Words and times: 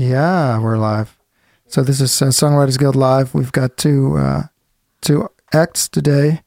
Yeah, 0.00 0.58
we're 0.58 0.78
live. 0.78 1.18
So 1.66 1.82
this 1.82 2.00
is 2.00 2.22
uh, 2.22 2.28
Songwriters 2.28 2.78
Guild 2.78 2.96
live. 2.96 3.34
We've 3.34 3.52
got 3.52 3.76
two 3.76 4.16
uh, 4.16 4.44
two 5.02 5.28
acts 5.52 5.90
today. 5.90 6.40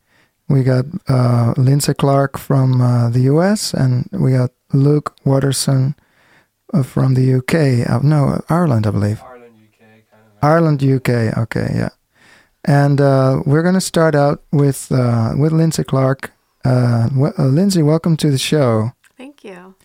We 0.50 0.64
got 0.64 0.86
uh, 1.08 1.54
Lindsay 1.56 1.94
Clark 1.94 2.40
from 2.40 2.82
uh, 2.82 3.12
the 3.12 3.20
US, 3.34 3.72
and 3.72 4.10
we 4.12 4.32
got 4.32 4.50
Luke 4.74 5.16
Watterson 5.24 5.94
uh, 6.74 6.82
from 6.82 7.14
the 7.14 7.36
UK. 7.36 7.88
Uh, 7.88 8.00
no, 8.02 8.42
Ireland, 8.50 8.88
I 8.88 8.90
believe. 8.90 9.22
Ireland, 9.22 9.56
UK, 9.70 9.80
kind 10.10 10.24
of. 10.26 10.44
Ireland, 10.44 10.84
UK. 10.84 11.38
Okay, 11.38 11.70
yeah. 11.76 11.90
And 12.66 13.00
uh, 13.00 13.44
we're 13.46 13.62
going 13.62 13.76
to 13.76 13.82
start 13.82 14.16
out 14.16 14.42
with 14.52 14.92
uh, 14.92 15.34
with 15.38 15.52
Lindsay 15.52 15.84
Clark. 15.84 16.32
Uh, 16.66 17.08
w- 17.10 17.34
uh, 17.38 17.46
Lindsay, 17.46 17.84
welcome 17.84 18.18
to 18.18 18.32
the 18.32 18.40
show. 18.40 18.94
Thank 19.16 19.44
you. 19.44 19.76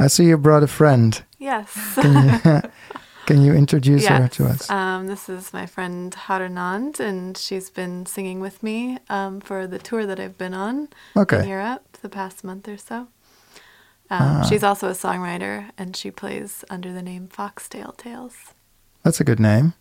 I 0.00 0.08
see 0.08 0.24
you 0.24 0.36
brought 0.38 0.64
a 0.64 0.66
friend. 0.66 1.22
Yes. 1.38 1.70
Can 3.32 3.40
you, 3.42 3.46
can 3.48 3.54
you 3.54 3.58
introduce 3.58 4.06
her 4.06 4.28
to 4.28 4.46
us? 4.46 4.70
Um, 4.70 5.06
this 5.06 5.28
is 5.28 5.52
my 5.52 5.66
friend 5.66 6.12
Haranand, 6.12 7.00
and 7.00 7.36
she's 7.36 7.70
been 7.70 8.04
singing 8.06 8.40
with 8.40 8.62
me 8.62 8.98
um, 9.08 9.40
for 9.40 9.66
the 9.66 9.78
tour 9.78 10.04
that 10.06 10.20
I've 10.20 10.36
been 10.36 10.54
on 10.54 10.88
in 11.16 11.48
Europe 11.48 11.96
the 12.02 12.08
past 12.08 12.44
month 12.44 12.68
or 12.68 12.76
so. 12.76 12.96
Um, 12.96 13.08
Ah. 14.10 14.46
She's 14.48 14.62
also 14.62 14.88
a 14.88 14.92
songwriter, 14.92 15.70
and 15.78 15.96
she 15.96 16.10
plays 16.10 16.64
under 16.68 16.92
the 16.92 17.00
name 17.00 17.28
Foxtail 17.28 17.92
Tales. 17.96 18.34
That's 19.02 19.20
a 19.20 19.24
good 19.24 19.40
name. 19.40 19.72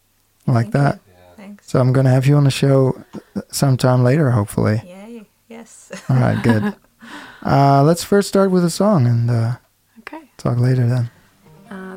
I 0.48 0.52
like 0.54 0.72
Thank 0.72 0.74
that. 0.74 1.00
Yeah. 1.08 1.36
Thanks. 1.36 1.70
So 1.70 1.80
I'm 1.82 1.92
going 1.92 2.06
to 2.06 2.12
have 2.12 2.26
you 2.26 2.38
on 2.38 2.46
the 2.46 2.52
show 2.52 3.04
sometime 3.52 4.04
later, 4.04 4.32
hopefully. 4.32 4.82
Yay. 4.86 5.26
Yes. 5.50 5.92
All 6.10 6.16
right, 6.18 6.42
good. 6.42 6.76
Uh, 7.44 7.82
let's 7.84 8.04
first 8.04 8.28
start 8.28 8.52
with 8.52 8.64
a 8.64 8.70
song 8.70 9.08
and 9.08 9.30
uh, 9.32 9.56
Okay. 10.02 10.22
talk 10.38 10.60
later 10.60 10.86
then. 10.88 11.10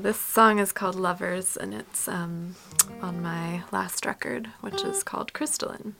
This 0.04 0.20
song 0.20 0.58
is 0.58 0.70
called 0.70 0.96
Lovers, 0.96 1.56
and 1.56 1.72
it's 1.72 2.08
um, 2.08 2.56
on 3.00 3.22
my 3.22 3.62
last 3.72 4.04
record, 4.04 4.50
which 4.60 4.84
is 4.84 5.02
called 5.02 5.32
Crystalline. 5.32 5.94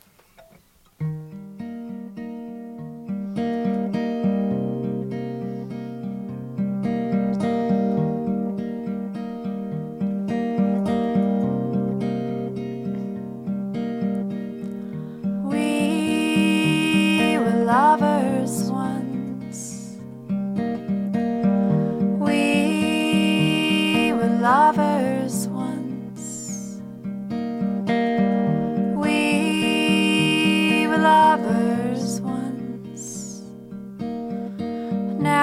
We 15.48 17.38
were 17.38 17.64
lovers 17.64 18.13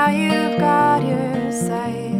Now 0.01 0.09
you've 0.09 0.57
got 0.57 1.03
your 1.03 1.51
sights 1.51 2.10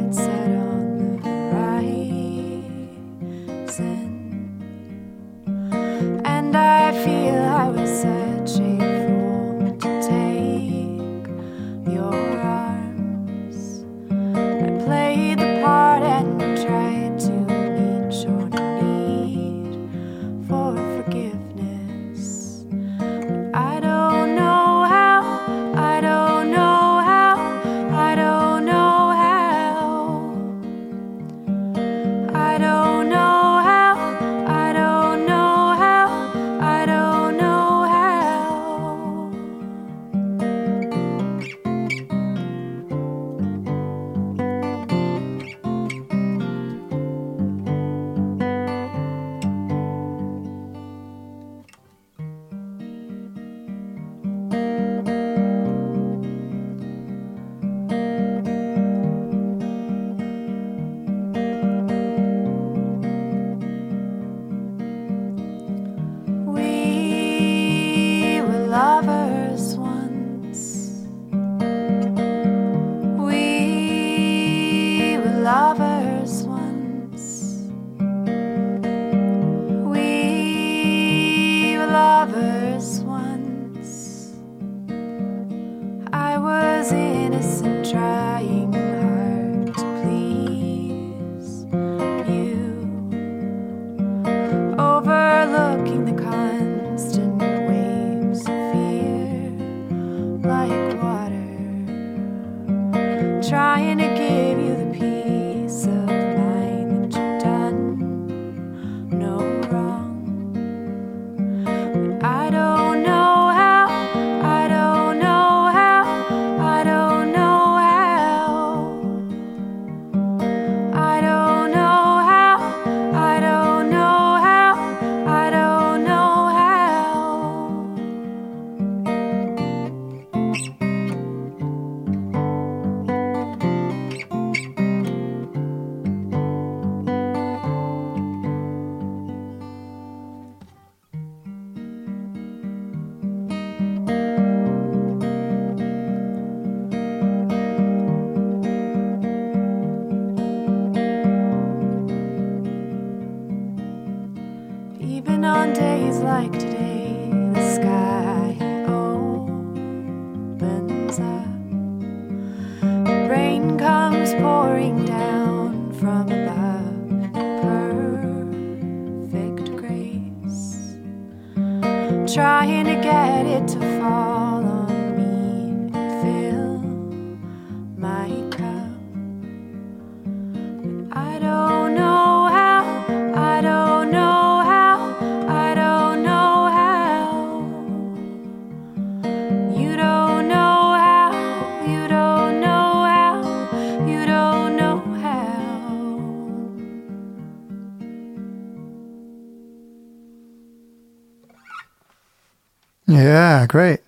Yeah, 203.11 203.65
great. 203.67 203.99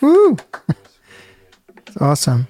Woo! 0.00 0.36
it's 1.86 1.96
awesome. 2.00 2.48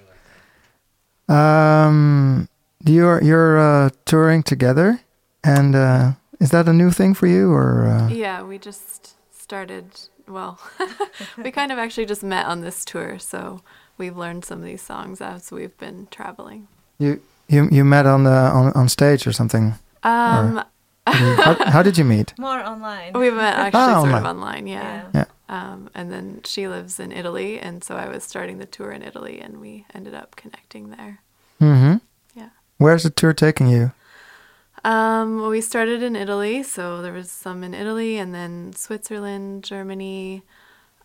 Um, 1.28 2.48
you're 2.84 3.22
you're 3.22 3.58
uh, 3.58 3.90
touring 4.04 4.42
together, 4.42 5.00
and 5.42 5.74
uh, 5.74 6.12
is 6.40 6.50
that 6.50 6.68
a 6.68 6.72
new 6.72 6.90
thing 6.90 7.14
for 7.14 7.26
you, 7.26 7.50
or 7.52 7.86
uh, 7.86 8.08
Yeah, 8.08 8.42
we 8.42 8.58
just 8.58 9.16
started. 9.36 9.86
Well, 10.28 10.58
we 11.42 11.50
kind 11.50 11.72
of 11.72 11.78
actually 11.78 12.06
just 12.06 12.22
met 12.22 12.46
on 12.46 12.60
this 12.60 12.84
tour, 12.84 13.18
so 13.18 13.62
we've 13.98 14.16
learned 14.16 14.44
some 14.44 14.58
of 14.58 14.64
these 14.64 14.82
songs 14.82 15.20
as 15.20 15.50
we've 15.50 15.76
been 15.78 16.06
traveling. 16.10 16.68
you 16.98 17.20
you 17.48 17.68
you 17.70 17.84
met 17.84 18.06
on 18.06 18.24
the 18.24 18.30
on, 18.30 18.72
on 18.74 18.88
stage 18.88 19.26
or 19.26 19.32
something? 19.32 19.74
Um, 20.02 20.62
how, 21.06 21.54
how 21.70 21.82
did 21.82 21.96
you 21.98 22.04
meet? 22.04 22.34
More 22.38 22.58
online. 22.60 23.12
we 23.14 23.30
met 23.30 23.54
actually 23.58 23.80
Oh, 23.82 23.86
sort 24.02 24.14
online. 24.14 24.14
of 24.22 24.26
online, 24.26 24.66
yeah. 24.66 24.82
Yeah. 24.82 25.10
Yeah. 25.14 25.24
Um, 25.48 25.90
and 25.94 26.10
then 26.12 26.40
she 26.44 26.66
lives 26.66 26.98
in 26.98 27.12
Italy, 27.12 27.60
and 27.60 27.84
so 27.84 27.94
I 27.96 28.08
was 28.08 28.24
starting 28.24 28.58
the 28.58 28.66
tour 28.66 28.90
in 28.90 29.02
Italy, 29.02 29.40
and 29.40 29.60
we 29.60 29.86
ended 29.94 30.14
up 30.14 30.34
connecting 30.34 30.90
there. 30.90 31.20
Mm-hmm. 31.60 31.96
Yeah. 32.34 32.48
Where's 32.78 33.04
the 33.04 33.10
tour 33.10 33.32
taking 33.32 33.68
you? 33.68 33.92
Um, 34.84 35.40
well, 35.40 35.50
we 35.50 35.60
started 35.60 36.02
in 36.02 36.16
Italy, 36.16 36.62
so 36.64 37.00
there 37.02 37.12
was 37.12 37.30
some 37.30 37.62
in 37.62 37.74
Italy, 37.74 38.18
and 38.18 38.34
then 38.34 38.72
Switzerland, 38.74 39.62
Germany, 39.64 40.42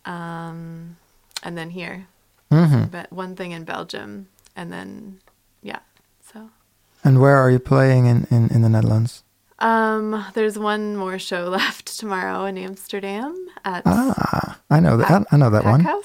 um, 0.04 0.96
and 1.42 1.56
then 1.56 1.70
here. 1.70 2.06
Mm-hmm. 2.50 2.84
But 2.90 3.12
one 3.12 3.34
thing 3.36 3.52
in 3.52 3.64
Belgium, 3.64 4.28
and 4.56 4.72
then 4.72 5.20
yeah. 5.62 5.80
So 6.32 6.50
And 7.04 7.20
where 7.20 7.36
are 7.36 7.50
you 7.50 7.58
playing 7.58 8.06
in, 8.06 8.26
in, 8.30 8.48
in 8.50 8.62
the 8.62 8.68
Netherlands? 8.68 9.22
Um, 9.62 10.24
there's 10.34 10.58
one 10.58 10.96
more 10.96 11.18
show 11.18 11.48
left 11.58 11.98
tomorrow 11.98 12.44
in 12.46 12.58
Amsterdam 12.58 13.34
at 13.64 13.82
Ah, 13.86 14.58
I 14.70 14.80
know 14.80 14.96
that. 14.96 15.26
I 15.30 15.36
know 15.36 15.50
that 15.50 15.64
one. 15.64 15.86
I, 15.86 16.00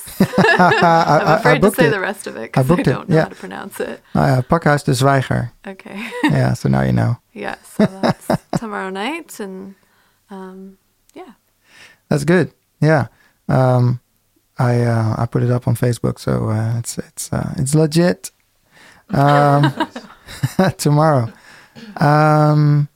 I'm 0.59 1.27
I- 1.27 1.33
I 1.33 1.37
afraid 1.37 1.61
to 1.61 1.71
say 1.71 1.87
it. 1.87 1.91
the 1.91 1.99
rest 1.99 2.27
of 2.27 2.35
it 2.37 2.39
I 2.55 2.63
because 2.63 2.71
I, 2.71 2.75
it, 2.79 2.83
don't 2.85 3.09
know 3.09 3.15
yeah. 3.15 3.23
how 3.23 3.29
to 3.29 3.35
pronounce 3.35 3.79
it. 3.79 4.01
Ja, 4.15 4.41
Pakhuis 4.41 4.83
de 4.83 4.93
Zwijger. 4.93 5.51
Okay. 5.65 6.09
yeah, 6.23 6.53
so 6.53 6.69
now 6.69 6.81
you 6.83 6.93
know. 6.93 7.17
yeah. 7.33 7.55
So 7.63 7.85
that's 7.85 8.27
tomorrow 8.59 8.89
night, 8.89 9.39
and 9.39 9.75
um, 10.29 10.77
yeah. 11.13 11.33
That's 12.09 12.23
good. 12.25 12.51
Yeah. 12.81 13.07
Um, 13.49 13.99
I 14.59 14.81
uh, 14.81 15.15
I 15.17 15.25
put 15.25 15.43
it 15.43 15.51
up 15.51 15.67
on 15.67 15.75
Facebook, 15.75 16.19
so 16.19 16.49
uh, 16.49 16.77
it's 16.79 16.97
it's 16.97 17.31
uh, 17.33 17.53
it's 17.57 17.73
legit. 17.75 18.31
Um, 19.09 19.71
tomorrow. 20.77 21.31
Um, 22.01 22.87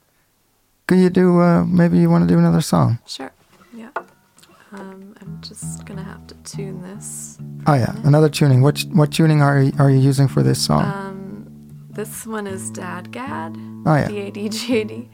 could 0.91 0.99
you 0.99 1.09
do? 1.09 1.39
Uh, 1.39 1.63
maybe 1.63 1.97
you 1.97 2.09
want 2.09 2.27
to 2.27 2.27
do 2.27 2.37
another 2.37 2.59
song? 2.59 2.99
Sure. 3.07 3.31
Yeah. 3.73 3.87
Um, 4.73 5.15
I'm 5.21 5.39
just 5.41 5.85
gonna 5.85 6.03
have 6.03 6.27
to 6.27 6.35
tune 6.43 6.81
this. 6.81 7.37
Oh 7.65 7.75
yeah, 7.75 7.95
another 8.03 8.27
tuning. 8.27 8.61
What 8.61 8.83
what 8.91 9.09
tuning 9.13 9.41
are 9.41 9.61
you, 9.61 9.71
are 9.79 9.89
you 9.89 9.99
using 9.99 10.27
for 10.27 10.43
this 10.43 10.59
song? 10.59 10.83
Um, 10.83 11.87
this 11.89 12.27
one 12.27 12.45
is 12.45 12.69
Dad 12.71 13.09
Gad. 13.09 13.55
oh 13.85 13.95
yeah, 13.95 14.07
D 14.09 14.17
A 14.17 14.31
D 14.31 14.49
G 14.49 14.79
A 14.79 14.83
D, 14.83 15.09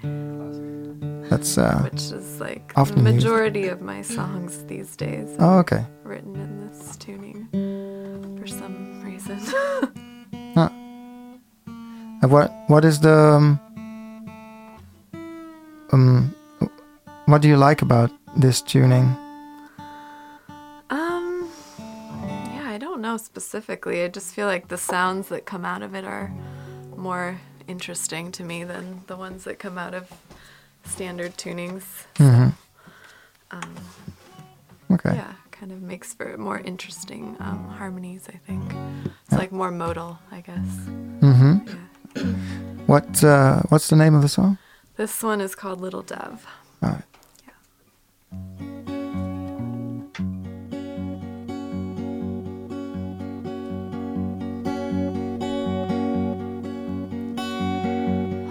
that's. 1.30 1.60
Uh, 1.60 1.82
which 1.84 2.12
is 2.12 2.40
like 2.40 2.74
Often 2.76 3.04
the 3.04 3.12
used. 3.12 3.26
majority 3.28 3.68
of 3.68 3.80
my 3.80 4.02
songs 4.02 4.64
these 4.66 4.96
days. 4.96 5.30
oh 5.38 5.60
okay. 5.60 5.86
Written 6.04 6.36
in 6.36 6.68
this 6.68 6.98
tuning 6.98 7.48
for 8.40 8.48
some 8.48 9.04
reason. 9.04 9.40
And 12.20 12.32
what 12.32 12.52
what 12.66 12.84
is 12.84 13.00
the 13.00 13.14
um, 13.14 13.60
um 15.92 16.34
what 17.26 17.42
do 17.42 17.48
you 17.50 17.58
like 17.58 17.82
about 17.82 18.10
this 18.38 18.62
tuning? 18.62 19.04
um, 20.90 21.50
yeah, 22.54 22.70
I 22.70 22.78
don't 22.80 23.02
know 23.02 23.18
specifically. 23.18 24.04
I 24.04 24.08
just 24.08 24.34
feel 24.34 24.48
like 24.48 24.70
the 24.70 24.78
sounds 24.78 25.28
that 25.30 25.46
come 25.46 25.66
out 25.66 25.82
of 25.82 25.94
it 25.94 26.06
are 26.06 26.32
more 26.96 27.38
interesting 27.68 28.32
to 28.32 28.44
me 28.44 28.64
than 28.64 29.02
the 29.08 29.18
ones 29.18 29.44
that 29.44 29.60
come 29.60 29.78
out 29.78 29.94
of 29.94 30.10
standard 30.86 31.36
tunings. 31.38 31.84
hmm 32.18 32.50
Um, 33.52 33.76
Okay. 34.90 35.16
yeah, 35.16 35.34
kind 35.52 35.74
of 35.74 35.82
makes 35.82 36.14
for 36.14 36.38
more 36.38 36.60
interesting 36.60 37.36
um, 37.42 37.68
harmonies. 37.78 38.28
I 38.34 38.38
think 38.48 38.64
it's 39.26 39.34
like 39.36 39.52
more 39.52 39.72
modal, 39.72 40.18
I 40.32 40.40
guess. 40.42 40.70
hmm 41.20 41.58
Yeah. 41.68 42.24
What 42.88 43.22
uh, 43.24 43.64
what's 43.68 43.90
the 43.90 43.98
name 43.98 44.16
of 44.16 44.22
the 44.22 44.30
song? 44.30 44.58
This 44.98 45.22
one 45.22 45.42
is 45.42 45.54
called 45.54 45.80
Little 45.80 46.02
Dove. 46.02 46.48
All 46.82 46.90
right. 46.90 47.04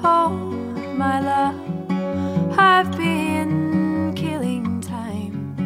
Oh, 0.05 0.31
my 0.97 1.21
love, 1.21 2.57
I've 2.57 2.97
been 2.97 4.15
killing 4.15 4.81
time, 4.83 5.57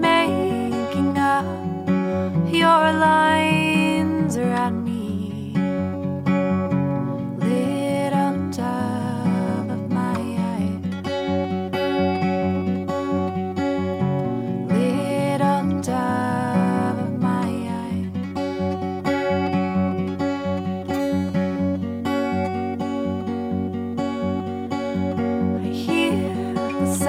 making 0.00 1.18
up 1.18 1.44
your 2.52 2.92
lines 2.92 3.61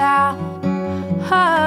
the 0.04 0.36
sound 1.30 1.63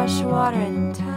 fresh 0.00 0.22
water 0.22 0.56
and 0.56 0.96
thyme. 0.96 1.09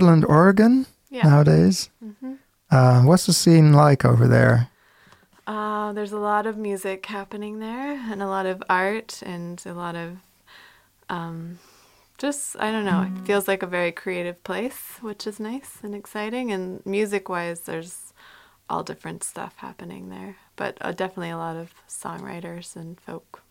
Portland, 0.00 0.24
Oregon 0.24 0.86
Yeah. 1.10 1.28
nowadays. 1.28 1.90
hmm 2.00 2.34
Uh, 2.70 3.02
what's 3.02 3.26
the 3.26 3.32
scene 3.32 3.72
like 3.72 4.04
over 4.04 4.26
there? 4.28 4.68
Uh, 5.46 5.92
there's 5.92 6.12
a 6.12 6.18
lot 6.18 6.46
of 6.46 6.56
music 6.56 7.04
happening 7.06 7.58
there, 7.58 7.98
and 8.10 8.22
a 8.22 8.26
lot 8.26 8.46
of 8.46 8.62
art, 8.70 9.20
and 9.26 9.60
a 9.66 9.74
lot 9.74 9.96
of 9.96 10.18
um, 11.10 11.58
just 12.18 12.56
I 12.60 12.70
don't 12.70 12.84
know. 12.84 13.02
It 13.02 13.26
feels 13.26 13.48
like 13.48 13.62
a 13.62 13.66
very 13.66 13.92
creative 13.92 14.42
place, 14.44 14.98
which 15.02 15.26
is 15.26 15.40
nice 15.40 15.78
and 15.82 15.94
exciting. 15.94 16.52
And 16.52 16.80
music-wise, 16.86 17.60
there's 17.60 18.14
all 18.68 18.84
different 18.84 19.24
stuff 19.24 19.56
happening 19.56 20.08
there, 20.08 20.36
but 20.56 20.78
uh, 20.80 20.92
definitely 20.92 21.30
a 21.30 21.36
lot 21.36 21.56
of 21.56 21.74
songwriters 21.88 22.76
and 22.76 23.00
folk 23.00 23.42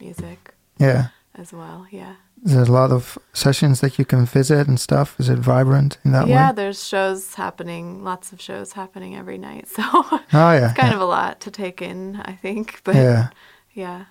music 0.00 0.54
Yeah, 0.78 1.08
as 1.34 1.52
well. 1.52 1.86
Yeah. 1.90 2.16
There's 2.42 2.68
a 2.68 2.72
lot 2.72 2.90
of 2.92 3.18
sessions 3.32 3.80
that 3.80 3.98
you 3.98 4.04
can 4.04 4.24
visit 4.26 4.68
and 4.68 4.78
stuff. 4.78 5.18
Is 5.18 5.28
it 5.28 5.38
vibrant 5.38 5.98
in 6.04 6.12
that 6.12 6.26
yeah, 6.28 6.34
way? 6.34 6.40
Yeah, 6.40 6.52
there's 6.52 6.86
shows 6.86 7.34
happening, 7.34 8.04
lots 8.04 8.32
of 8.32 8.40
shows 8.40 8.72
happening 8.72 9.16
every 9.16 9.38
night. 9.38 9.66
So 9.76 9.82
Oh 9.82 10.22
yeah, 10.32 10.70
it's 10.70 10.78
kind 10.78 10.90
yeah. 10.90 10.94
of 10.94 11.00
a 11.00 11.06
lot 11.06 11.40
to 11.40 11.50
take 11.50 11.82
in, 11.82 12.20
I 12.24 12.32
think. 12.32 12.80
But 12.84 12.96
yeah. 12.96 13.28
yeah, 13.74 14.04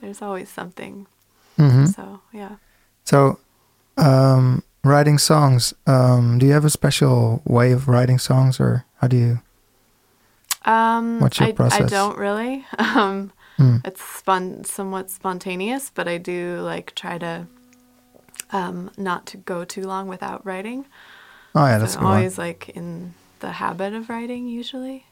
there's 0.00 0.22
always 0.22 0.48
something. 0.48 1.06
hmm 1.56 1.86
So 1.86 2.20
yeah. 2.32 2.56
So, 3.04 3.38
um, 3.96 4.62
writing 4.84 5.18
songs. 5.18 5.74
Um, 5.86 6.38
do 6.38 6.46
you 6.46 6.52
have 6.52 6.64
a 6.64 6.70
special 6.70 7.42
way 7.44 7.72
of 7.72 7.88
writing 7.88 8.18
songs, 8.18 8.60
or 8.60 8.84
how 9.00 9.08
do 9.08 9.16
you? 9.16 9.40
Um, 10.64 11.20
What's 11.20 11.40
your 11.40 11.48
I, 11.48 11.68
I 11.70 11.82
don't 11.82 12.18
really. 12.18 12.66
Um, 12.78 13.32
Mm. 13.60 13.86
It's 13.86 14.02
spon- 14.02 14.64
somewhat 14.64 15.10
spontaneous, 15.10 15.90
but 15.94 16.08
I 16.08 16.16
do 16.16 16.60
like 16.62 16.94
try 16.94 17.18
to 17.18 17.46
um, 18.52 18.90
not 18.96 19.26
to 19.26 19.36
go 19.36 19.64
too 19.64 19.82
long 19.82 20.08
without 20.08 20.44
writing. 20.44 20.86
Oh 21.54 21.66
yeah, 21.66 21.78
that's 21.78 21.94
I'm 21.96 22.00
good 22.00 22.06
one. 22.06 22.16
always 22.16 22.38
like 22.38 22.68
in 22.70 23.14
the 23.40 23.52
habit 23.52 23.92
of 23.94 24.08
writing 24.08 24.46
usually. 24.48 25.06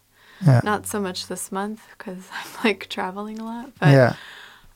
Yeah, 0.46 0.60
Not 0.62 0.86
so 0.86 1.00
much 1.00 1.26
this 1.26 1.50
month 1.50 1.80
because 1.96 2.28
I'm 2.32 2.64
like 2.64 2.88
traveling 2.88 3.38
a 3.40 3.44
lot, 3.44 3.72
but 3.80 3.88
yeah, 3.88 4.14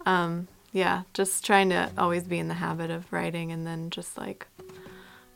um, 0.07 0.49
yeah, 0.73 1.03
just 1.15 1.45
trying 1.47 1.69
to 1.71 1.91
always 1.97 2.25
be 2.25 2.39
in 2.39 2.49
the 2.49 2.55
habit 2.55 2.91
of 2.91 3.13
writing 3.13 3.53
and 3.53 3.65
then 3.67 3.91
just 3.91 4.19
like 4.19 4.47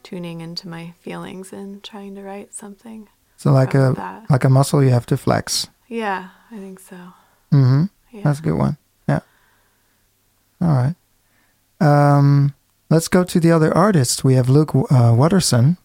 tuning 0.03 0.41
into 0.41 0.67
my 0.69 0.95
feelings 1.01 1.53
and 1.53 1.83
trying 1.83 2.15
to 2.17 2.23
write 2.23 2.55
something. 2.55 3.09
so 3.37 3.53
like 3.53 3.75
a 3.75 3.93
that. 3.97 4.29
like 4.31 4.45
a 4.45 4.49
muscle 4.49 4.83
you 4.83 4.91
have 4.91 5.07
to 5.07 5.17
flex. 5.17 5.69
Yeah, 5.89 6.31
I 6.51 6.57
think 6.59 6.81
so. 6.81 6.97
Mm-hmm. 7.53 7.85
Yeah. 8.11 8.23
That's 8.25 8.41
a 8.41 8.43
good 8.43 8.55
one. 8.59 8.77
Yeah. 9.09 9.21
All 10.61 10.69
right. 10.69 10.95
Um, 11.81 12.55
let's 12.91 13.09
go 13.09 13.25
to 13.25 13.41
the 13.41 13.51
other 13.51 13.75
artists. 13.77 14.23
We 14.25 14.35
have 14.35 14.49
Luke 14.49 14.75
uh, 14.75 15.15
Watterson 15.17 15.77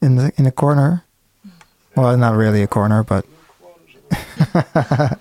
in 0.00 0.16
the 0.16 0.32
in 0.36 0.46
a 0.46 0.52
corner. 0.52 1.04
Well, 1.94 2.16
not 2.16 2.34
really 2.36 2.62
a 2.62 2.66
corner, 2.66 3.02
but 3.02 3.24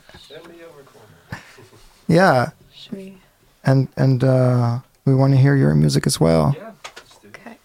yeah. 2.07 2.51
And 3.63 3.87
and 3.97 4.23
uh, 4.23 4.79
we 5.05 5.15
want 5.15 5.33
to 5.33 5.37
hear 5.39 5.55
your 5.55 5.73
music 5.73 6.05
as 6.05 6.19
well. 6.19 6.53
Yeah, 6.55 6.71
let's 6.85 7.17
do 7.17 7.27
it. 7.29 7.35
Okay. 7.39 7.57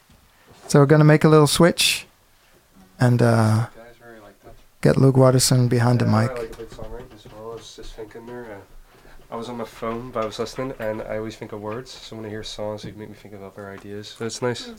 So 0.68 0.78
we're 0.78 0.86
gonna 0.86 1.04
make 1.04 1.24
a 1.24 1.28
little 1.28 1.46
switch, 1.46 2.06
and 2.98 3.20
uh, 3.20 3.66
Guys, 3.76 4.00
really 4.02 4.20
like 4.20 4.40
that. 4.44 4.54
get 4.80 4.96
Luke 4.96 5.16
Watterson 5.16 5.68
behind 5.68 6.00
the 6.00 6.06
mic. 6.06 6.30
I 9.30 9.36
like 9.36 9.38
a 9.38 9.38
big 9.38 9.38
songwriting 9.38 9.38
as 9.38 9.38
well. 9.38 9.38
I 9.38 9.38
was 9.38 9.38
just 9.38 9.38
thinking 9.38 9.38
there. 9.38 9.38
I 9.38 9.38
was 9.38 9.48
on 9.48 9.56
my 9.56 9.64
phone, 9.64 10.10
but 10.10 10.22
I 10.22 10.26
was 10.26 10.38
listening, 10.38 10.74
and 10.78 11.02
I 11.02 11.18
always 11.18 11.36
think 11.36 11.52
of 11.52 11.60
words. 11.60 11.90
So 11.90 12.16
when 12.16 12.26
I 12.26 12.28
hear 12.28 12.42
songs, 12.42 12.82
they 12.82 12.92
make 12.92 13.08
me 13.08 13.14
think 13.14 13.34
of 13.34 13.42
other 13.42 13.70
ideas. 13.70 14.08
So 14.08 14.26
it's 14.26 14.42
nice. 14.42 14.70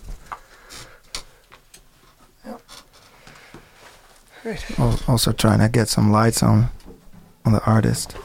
Right. 4.44 4.80
Also 5.08 5.32
trying 5.34 5.60
to 5.60 5.70
get 5.70 5.88
some 5.88 6.12
lights 6.12 6.42
on 6.42 6.70
on 7.46 7.54
the 7.54 7.64
artist. 7.66 8.16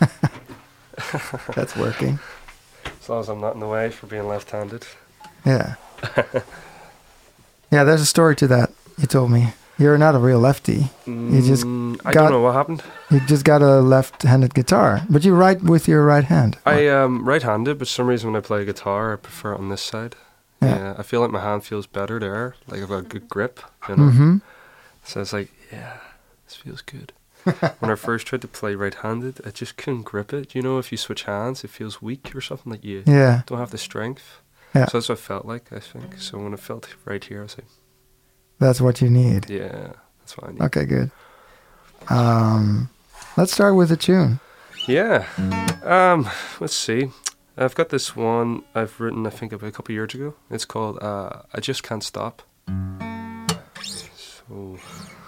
That's 1.54 1.76
working. 1.76 2.18
As 3.00 3.08
long 3.08 3.20
as 3.20 3.28
I'm 3.28 3.40
not 3.40 3.54
in 3.54 3.60
the 3.60 3.68
way 3.68 3.90
for 3.90 4.06
being 4.06 4.28
left-handed. 4.28 4.86
Yeah. 5.44 5.74
yeah, 7.70 7.84
there's 7.84 8.00
a 8.00 8.06
story 8.06 8.36
to 8.36 8.46
that. 8.48 8.70
You 8.98 9.06
told 9.06 9.30
me. 9.30 9.52
You're 9.76 9.98
not 9.98 10.14
a 10.14 10.18
real 10.18 10.38
lefty. 10.38 10.88
You 11.04 11.42
just 11.42 11.64
Mm, 11.64 11.83
I 12.04 12.12
got- 12.12 12.22
don't 12.24 12.32
know 12.32 12.40
what 12.42 12.54
happened. 12.54 12.82
You 13.10 13.20
just 13.20 13.44
got 13.44 13.62
a 13.62 13.80
left-handed 13.80 14.54
guitar, 14.54 15.02
but 15.08 15.24
you 15.24 15.34
write 15.34 15.62
with 15.62 15.88
your 15.88 16.04
right 16.04 16.24
hand. 16.24 16.58
I 16.66 16.88
um 16.88 17.26
right-handed, 17.28 17.78
but 17.78 17.86
for 17.88 17.92
some 17.92 18.06
reason 18.06 18.32
when 18.32 18.42
I 18.42 18.44
play 18.46 18.64
guitar, 18.64 19.12
I 19.14 19.16
prefer 19.16 19.52
it 19.54 19.58
on 19.58 19.68
this 19.70 19.82
side. 19.82 20.16
Yeah. 20.62 20.76
Yeah. 20.76 20.94
I 20.98 21.02
feel 21.02 21.20
like 21.20 21.30
my 21.30 21.40
hand 21.40 21.64
feels 21.64 21.86
better 21.86 22.18
there. 22.18 22.54
Like 22.68 22.80
I've 22.82 22.88
got 22.88 22.98
a 22.98 23.02
good 23.14 23.28
grip. 23.28 23.60
You 23.88 23.96
know. 23.96 24.02
Mm-hmm. 24.10 24.36
So 25.04 25.20
it's 25.20 25.32
like, 25.32 25.50
yeah, 25.72 25.98
this 26.46 26.56
feels 26.56 26.82
good. 26.82 27.12
when 27.80 27.90
I 27.90 27.94
first 27.94 28.26
tried 28.26 28.40
to 28.42 28.48
play 28.48 28.74
right-handed, 28.74 29.40
I 29.46 29.50
just 29.50 29.76
couldn't 29.76 30.02
grip 30.02 30.32
it. 30.32 30.54
You 30.54 30.62
know, 30.62 30.78
if 30.78 30.90
you 30.92 30.96
switch 30.98 31.24
hands, 31.24 31.62
it 31.64 31.68
feels 31.70 32.00
weak 32.00 32.34
or 32.34 32.40
something. 32.40 32.72
Like 32.72 32.84
you 32.84 33.02
Yeah. 33.06 33.42
don't 33.46 33.58
have 33.58 33.70
the 33.70 33.78
strength. 33.78 34.40
Yeah. 34.74 34.86
So 34.86 34.98
that's 34.98 35.08
what 35.10 35.18
I 35.18 35.20
felt 35.20 35.44
like. 35.46 35.70
I 35.72 35.78
think. 35.80 36.18
So 36.18 36.38
when 36.38 36.52
I 36.54 36.56
felt 36.56 36.88
right 37.04 37.22
here, 37.22 37.40
I 37.40 37.42
was 37.42 37.56
like, 37.58 37.68
That's 38.58 38.80
what 38.80 39.00
you 39.02 39.10
need. 39.10 39.50
yeah, 39.50 39.92
that's 40.20 40.36
what 40.38 40.48
I 40.48 40.52
need. 40.52 40.62
Okay, 40.62 40.84
good. 40.86 41.10
Um, 42.08 42.90
let's 43.36 43.52
start 43.52 43.74
with 43.76 43.90
a 43.92 43.96
tune. 43.96 44.40
Yeah. 44.86 45.26
Um. 45.82 46.28
Let's 46.60 46.74
see. 46.74 47.10
I've 47.56 47.74
got 47.74 47.88
this 47.90 48.16
one 48.16 48.64
I've 48.74 48.98
written. 49.00 49.26
I 49.26 49.30
think 49.30 49.52
about 49.52 49.68
a 49.68 49.72
couple 49.72 49.94
years 49.94 50.14
ago. 50.14 50.34
It's 50.50 50.64
called 50.64 51.02
uh, 51.02 51.42
"I 51.54 51.60
Just 51.60 51.82
Can't 51.82 52.02
Stop." 52.02 52.42
So 54.14 54.78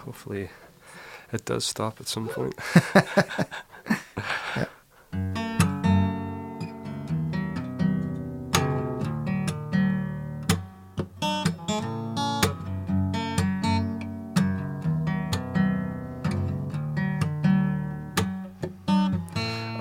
hopefully, 0.04 0.50
it 1.32 1.44
does 1.44 1.64
stop 1.64 2.00
at 2.00 2.08
some 2.08 2.28
point. 2.28 2.54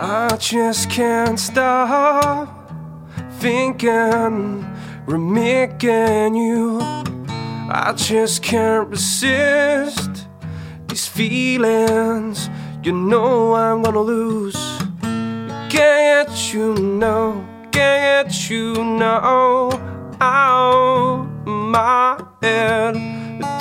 I 0.08 0.38
just 0.38 0.92
can't 0.92 1.40
stop 1.40 2.48
thinking, 3.40 4.64
remaking 5.08 6.36
you. 6.36 6.78
I 6.80 7.92
just 7.98 8.44
can't 8.44 8.88
resist 8.88 10.28
these 10.88 11.08
feelings. 11.08 12.52
You 12.84 12.92
know 12.92 13.56
I'm 13.56 13.82
gonna 13.82 14.00
lose. 14.00 14.78
Can't 15.72 16.54
you 16.54 16.76
know, 16.76 17.44
can't 17.72 18.48
you 18.48 18.76
know 18.84 19.72
out 20.22 21.28
my 21.48 22.24
head. 22.44 22.94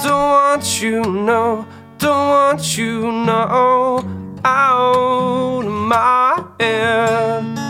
Don't 0.03 0.13
want 0.13 0.83
you 0.83 1.01
know, 1.05 1.67
don't 1.97 2.29
want 2.29 2.77
you 2.77 3.11
know 3.11 4.24
out 4.45 5.65
of 5.65 5.73
my 5.73 6.45
head. 6.61 7.65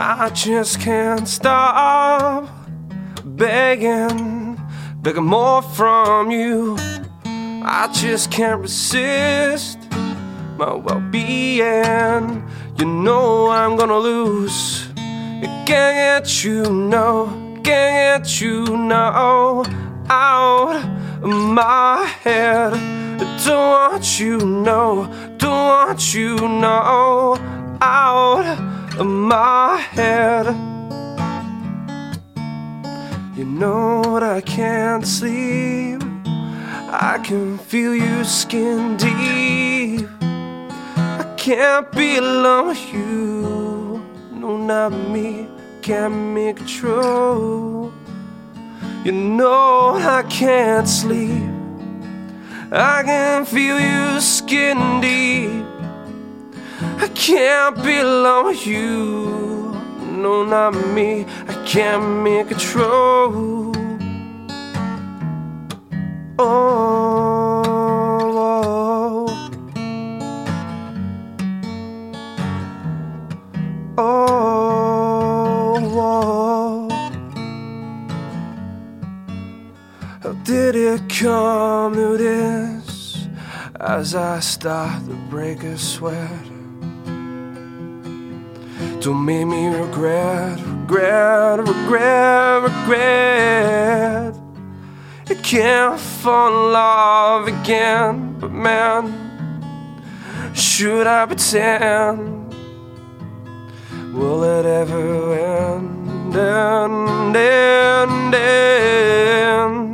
I 0.00 0.30
just 0.30 0.80
can't 0.80 1.26
stop 1.26 2.48
begging, 3.24 4.60
begging 5.02 5.24
more 5.24 5.62
from 5.62 6.30
you. 6.30 6.76
I 7.24 7.88
just 7.92 8.30
can't 8.30 8.60
resist 8.60 9.78
my 10.56 10.72
well 10.74 11.00
being. 11.00 12.48
You 12.78 12.84
know 12.84 13.48
I'm 13.50 13.76
gonna 13.76 13.98
lose. 13.98 14.88
Can't 14.94 15.66
get 15.66 16.44
you, 16.44 16.62
no, 16.72 17.26
can't 17.26 17.47
get 17.68 18.40
you, 18.40 18.64
no, 18.76 19.62
out 20.08 20.76
of 21.22 21.30
my 21.60 22.06
head. 22.24 22.72
Don't 23.44 23.70
want 23.76 24.18
you, 24.18 24.38
know, 24.38 25.06
don't 25.36 25.66
want 25.72 26.14
you, 26.14 26.36
know 26.36 27.36
out 27.82 28.46
of 28.98 29.06
my 29.06 29.76
head. 29.96 30.46
You 33.36 33.44
know 33.44 34.02
that 34.18 34.22
I 34.22 34.40
can't 34.40 35.06
sleep. 35.06 36.02
I 37.10 37.20
can 37.22 37.58
feel 37.58 37.94
your 37.94 38.24
skin 38.24 38.96
deep. 38.96 40.08
I 41.22 41.34
can't 41.36 41.92
be 41.92 42.16
alone 42.16 42.68
with 42.68 42.92
you. 42.94 44.02
No, 44.32 44.56
not 44.56 44.92
me. 44.92 45.57
Can't 45.82 46.34
make 46.34 46.56
control. 46.56 47.92
You 49.04 49.12
know 49.12 49.94
I 49.94 50.22
can't 50.28 50.86
sleep. 50.86 51.50
I 52.70 53.02
can 53.02 53.46
feel 53.46 53.80
you 53.80 54.20
skin 54.20 55.00
deep. 55.00 55.64
I 57.00 57.08
can't 57.14 57.82
be 57.82 57.98
alone 57.98 58.46
with 58.46 58.66
you. 58.66 59.74
No, 60.18 60.44
not 60.44 60.74
me. 60.74 61.24
I 61.46 61.54
can't 61.64 62.22
make 62.22 62.48
control. 62.48 63.72
Oh, 66.38 67.62
oh, 68.36 69.26
oh. 73.96 74.47
Did 80.48 80.74
it 80.76 81.10
come 81.10 81.92
to 81.92 82.16
this? 82.16 83.28
As 83.78 84.14
I 84.14 84.40
start 84.40 85.04
to 85.04 85.14
break 85.28 85.62
a 85.62 85.76
sweat. 85.76 86.46
Don't 89.02 89.26
make 89.26 89.46
me 89.46 89.66
regret, 89.66 90.58
regret, 90.64 91.58
regret, 91.68 92.62
regret. 92.62 94.34
I 95.28 95.34
can't 95.42 96.00
fall 96.00 96.48
in 96.48 96.72
love 96.72 97.48
again, 97.48 98.38
but 98.40 98.50
man, 98.50 99.04
should 100.54 101.06
I 101.06 101.26
pretend? 101.26 102.54
Will 104.14 104.42
it 104.44 104.64
ever 104.64 105.34
end? 105.34 106.34
End, 106.34 107.36
end, 107.36 108.34
end? 108.34 109.87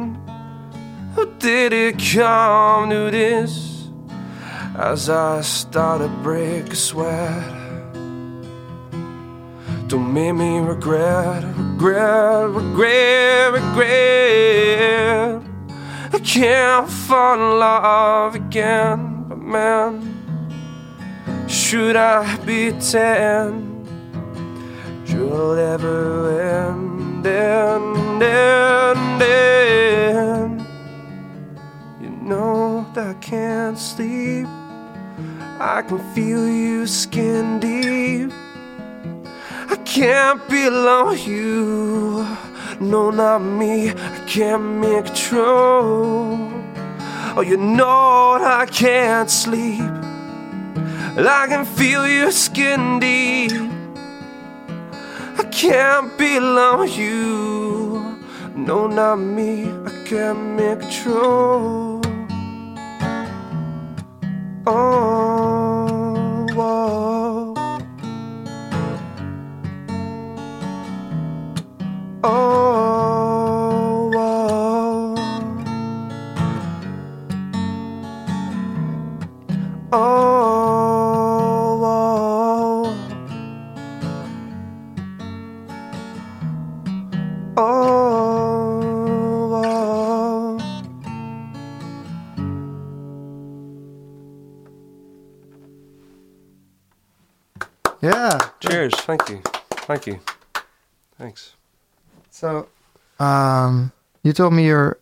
Did 1.45 1.75
it 1.75 1.99
come 1.99 2.89
to 2.89 3.11
this? 3.11 3.91
As 4.79 5.11
I 5.11 5.43
start 5.43 6.01
to 6.01 6.09
break 6.23 6.73
a 6.73 6.75
sweat. 6.75 7.45
Don't 9.87 10.11
make 10.15 10.35
me 10.37 10.61
regret, 10.61 11.45
regret, 11.55 12.49
regret, 12.49 13.53
regret. 13.53 15.43
I 16.15 16.19
can't 16.21 16.89
fall 16.89 17.35
in 17.35 17.59
love 17.59 18.37
again, 18.37 19.27
but 19.29 19.39
man, 19.39 20.01
should 21.47 21.97
I 21.97 22.39
be 22.47 22.73
ten? 22.73 23.85
Should 25.05 25.59
it 25.59 25.59
ever 25.59 26.41
end, 26.41 27.27
end, 27.27 28.23
end? 28.23 28.94
I 32.97 33.15
can't 33.15 33.77
sleep. 33.77 34.47
I 35.59 35.83
can 35.83 35.99
feel 36.15 36.49
you 36.49 36.87
skin 36.87 37.59
deep. 37.59 38.31
I 39.69 39.77
can't 39.85 40.41
be 40.49 40.67
alone 40.67 41.09
with 41.09 41.27
you. 41.27 42.25
No, 42.79 43.11
not 43.11 43.41
me. 43.41 43.91
I 43.91 44.25
can't 44.29 44.63
make 44.81 45.07
control. 45.07 46.53
Oh, 47.37 47.41
you 47.45 47.57
know 47.57 48.39
I 48.41 48.65
can't 48.71 49.29
sleep. 49.29 49.81
I 51.17 51.47
can 51.49 51.65
feel 51.65 52.07
your 52.07 52.31
skin 52.31 53.01
deep. 53.01 53.51
I 55.37 55.43
can't 55.51 56.17
be 56.17 56.37
alone 56.37 56.79
with 56.79 56.97
you. 56.97 58.21
No, 58.55 58.87
not 58.87 59.17
me. 59.17 59.65
I 59.65 60.05
can't 60.07 60.39
make 60.57 60.79
control. 60.79 61.94
Oh, 64.67 66.47
whoa. 66.55 67.55
Oh, 72.25 74.11
whoa. 74.15 75.17
Oh, 79.93 80.34
Yeah. 98.05 98.39
Cheers. 98.61 98.95
Thank 98.95 99.29
you. 99.29 99.43
Thank 99.89 100.07
you. 100.07 100.21
Thanks. 101.19 101.55
So, 102.31 102.69
um, 103.19 103.93
you 104.23 104.33
told 104.33 104.53
me 104.53 104.67
you're. 104.67 104.99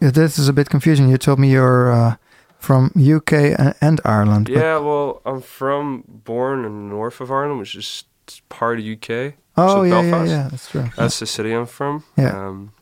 This 0.00 0.38
is 0.38 0.48
a 0.48 0.52
bit 0.52 0.68
confusing. 0.68 1.08
You 1.08 1.18
told 1.18 1.38
me 1.38 1.50
you're 1.50 1.92
uh, 1.92 2.16
from 2.58 2.90
UK 2.96 3.32
and, 3.58 3.74
and 3.80 4.00
Ireland. 4.04 4.48
Yeah, 4.48 4.78
well, 4.78 5.20
I'm 5.24 5.40
from 5.40 6.02
born 6.06 6.64
in 6.64 6.88
the 6.88 6.94
north 6.94 7.20
of 7.20 7.30
Ireland, 7.30 7.60
which 7.60 7.74
is 7.76 8.04
part 8.48 8.78
of 8.80 8.84
UK. 8.84 9.34
oh 9.56 9.68
so 9.68 9.82
yeah, 9.82 10.02
yeah, 10.02 10.10
Belfast. 10.10 10.30
yeah. 10.30 10.48
That's 10.50 10.70
true. 10.70 10.90
That's 10.96 11.18
the 11.20 11.26
city 11.26 11.52
I'm 11.52 11.66
from. 11.66 12.04
Yeah. 12.16 12.46
Um, 12.48 12.72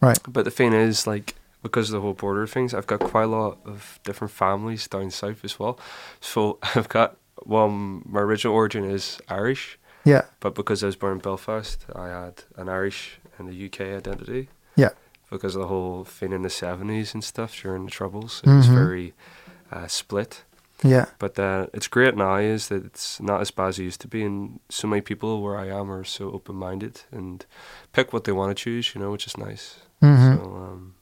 Right. 0.00 0.18
But 0.28 0.44
the 0.44 0.50
thing 0.52 0.72
is, 0.74 1.06
like, 1.06 1.34
because 1.62 1.90
of 1.90 1.94
the 1.94 2.00
whole 2.00 2.14
border 2.14 2.46
things, 2.46 2.72
I've 2.72 2.86
got 2.86 3.00
quite 3.00 3.24
a 3.24 3.26
lot 3.26 3.58
of 3.64 3.98
different 4.04 4.30
families 4.32 4.86
down 4.86 5.10
south 5.10 5.44
as 5.44 5.58
well. 5.58 5.78
So 6.20 6.58
I've 6.74 6.88
got, 6.88 7.16
well, 7.44 7.68
my 7.68 8.20
original 8.20 8.54
origin 8.54 8.84
is 8.84 9.20
Irish, 9.28 9.78
Yeah. 10.04 10.22
but 10.40 10.54
because 10.54 10.82
I 10.82 10.86
was 10.86 10.96
born 10.96 11.12
in 11.14 11.18
Belfast, 11.18 11.84
I 11.94 12.08
had 12.08 12.42
an 12.56 12.68
Irish 12.68 13.18
and 13.38 13.48
the 13.48 13.66
UK 13.66 13.80
identity. 13.96 14.48
Yeah. 14.76 14.90
Because 15.30 15.54
of 15.54 15.60
the 15.62 15.68
whole 15.68 16.04
thing 16.04 16.32
in 16.32 16.42
the 16.42 16.48
70s 16.50 17.12
and 17.14 17.22
stuff 17.22 17.54
during 17.62 17.84
the 17.84 17.90
Troubles. 17.90 18.40
It 18.44 18.50
was 18.50 18.66
Mhm. 18.68 18.74
very 18.74 19.14
uh, 19.70 19.86
split. 19.86 20.44
Yeah. 20.82 21.06
But 21.18 21.38
uh, 21.38 21.66
it's 21.74 21.88
great 21.88 22.16
now 22.16 22.36
is 22.36 22.68
that 22.68 22.84
it's 22.86 23.20
not 23.20 23.40
as 23.42 23.50
bad 23.50 23.68
as 23.68 23.78
it 23.78 23.82
used 23.82 24.00
to 24.02 24.08
be, 24.08 24.22
and 24.22 24.60
so 24.70 24.88
many 24.88 25.02
people 25.02 25.42
where 25.42 25.58
I 25.58 25.66
am 25.68 25.90
are 25.90 26.04
so 26.04 26.30
open 26.30 26.54
minded 26.56 27.02
and 27.12 27.44
pick 27.92 28.12
what 28.12 28.24
they 28.24 28.32
want 28.32 28.56
to 28.56 28.62
choose, 28.64 28.94
you 28.94 29.00
know, 29.00 29.10
which 29.10 29.26
is 29.26 29.36
nice. 29.36 29.80
hmm 30.00 30.16
So 30.34 30.40
um, 30.42 30.94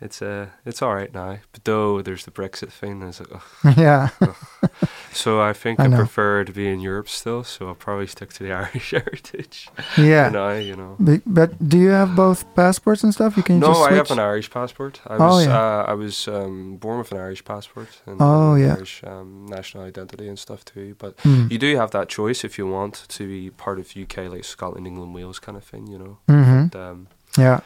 it's 0.00 0.22
uh, 0.22 0.46
it's 0.64 0.82
all 0.82 0.94
right 0.94 1.12
now. 1.12 1.38
But 1.52 1.64
though 1.64 2.02
there's 2.02 2.24
the 2.24 2.30
Brexit 2.30 2.70
thing, 2.70 3.00
and 3.02 3.08
it's 3.08 3.20
like, 3.20 3.30
ugh. 3.34 3.74
yeah. 3.78 4.08
so 5.12 5.40
I 5.40 5.52
think 5.52 5.80
I 5.80 5.86
I, 5.86 5.88
prefer 5.88 6.44
to 6.44 6.52
be 6.52 6.68
in 6.68 6.80
Europe 6.80 7.08
still. 7.08 7.42
So 7.44 7.68
I'll 7.68 7.74
probably 7.74 8.06
stick 8.06 8.32
to 8.34 8.44
the 8.44 8.52
Irish 8.62 8.90
heritage. 8.90 9.68
Yeah. 9.96 10.26
And 10.34 10.64
you 10.66 10.76
know. 10.76 10.96
But, 10.98 11.22
but 11.26 11.68
do 11.68 11.78
you 11.78 11.88
have 11.88 12.14
both 12.14 12.44
passports 12.54 13.02
and 13.04 13.12
stuff? 13.12 13.36
You 13.36 13.42
can 13.42 13.58
No, 13.58 13.68
just 13.68 13.90
I 13.90 13.94
have 13.94 14.10
an 14.10 14.18
Irish 14.18 14.50
passport. 14.50 15.00
I 15.06 15.16
Oh, 15.16 15.26
was 15.36 15.46
yeah. 15.46 15.58
uh, 15.58 15.84
I 15.88 15.94
was 15.94 16.28
um, 16.28 16.76
born 16.76 16.98
with 16.98 17.12
an 17.12 17.18
Irish 17.18 17.44
passport 17.44 17.88
and 18.06 18.16
Oh, 18.20 18.54
an 18.54 18.62
yeah. 18.62 18.74
Irish 18.74 19.02
um, 19.04 19.46
national 19.46 19.84
identity 19.84 20.28
and 20.28 20.38
stuff 20.38 20.64
too. 20.64 20.94
But 20.98 21.16
Mm. 21.18 21.50
you 21.50 21.58
do 21.58 21.76
have 21.76 21.90
that 21.90 22.08
choice 22.08 22.44
if 22.44 22.58
you 22.58 22.66
want 22.66 23.04
to 23.08 23.26
be 23.26 23.50
part 23.50 23.78
of 23.80 23.96
UK, 23.96 24.28
like 24.30 24.44
Scotland, 24.44 24.86
England, 24.86 25.14
Wales 25.14 25.38
kind 25.40 25.56
of 25.58 25.64
thing, 25.64 25.86
you 25.88 25.98
know. 25.98 26.18
hmm 26.28 26.66
But, 26.68 26.78
um, 26.78 27.08
Yeah. 27.36 27.60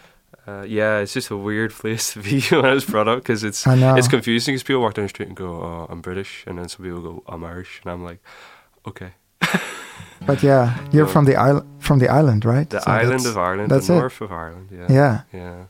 Uh, 0.47 0.65
yeah, 0.67 0.99
it's 0.99 1.13
just 1.15 1.31
a 1.31 1.37
weird 1.37 1.73
place 1.81 2.13
to 2.15 2.21
be 2.23 2.41
when 2.51 2.65
I 2.65 2.75
was 2.75 2.85
brought 2.85 3.09
up 3.09 3.19
because 3.19 3.45
it's 3.45 3.65
it's 3.67 4.09
confusing 4.09 4.55
because 4.55 4.63
people 4.65 4.83
walk 4.83 4.95
down 4.95 5.05
the 5.05 5.09
street 5.11 5.29
and 5.29 5.37
go, 5.37 5.47
"Oh, 5.63 5.87
I'm 5.91 6.01
British," 6.01 6.45
and 6.47 6.59
then 6.59 6.69
some 6.69 6.85
people 6.85 7.01
go, 7.01 7.23
"I'm 7.29 7.45
Irish," 7.45 7.81
and 7.85 7.93
I'm 7.93 8.05
like, 8.05 8.21
"Okay." 8.87 9.13
But 10.27 10.41
yeah, 10.43 10.79
you're 10.93 11.09
from 11.09 11.25
the 11.25 11.35
island, 11.35 11.67
from 11.81 11.99
the 11.99 12.09
island, 12.09 12.45
right? 12.45 12.69
The 12.71 12.81
So 12.81 12.91
island 12.93 13.27
of 13.27 13.37
Ireland, 13.37 13.71
that's 13.73 13.89
the 13.89 13.95
it. 13.95 13.99
north 13.99 14.21
of 14.21 14.31
Ireland. 14.31 14.69
Yeah. 14.71 14.87
Yeah. 14.89 15.21
Yeah. 15.33 15.65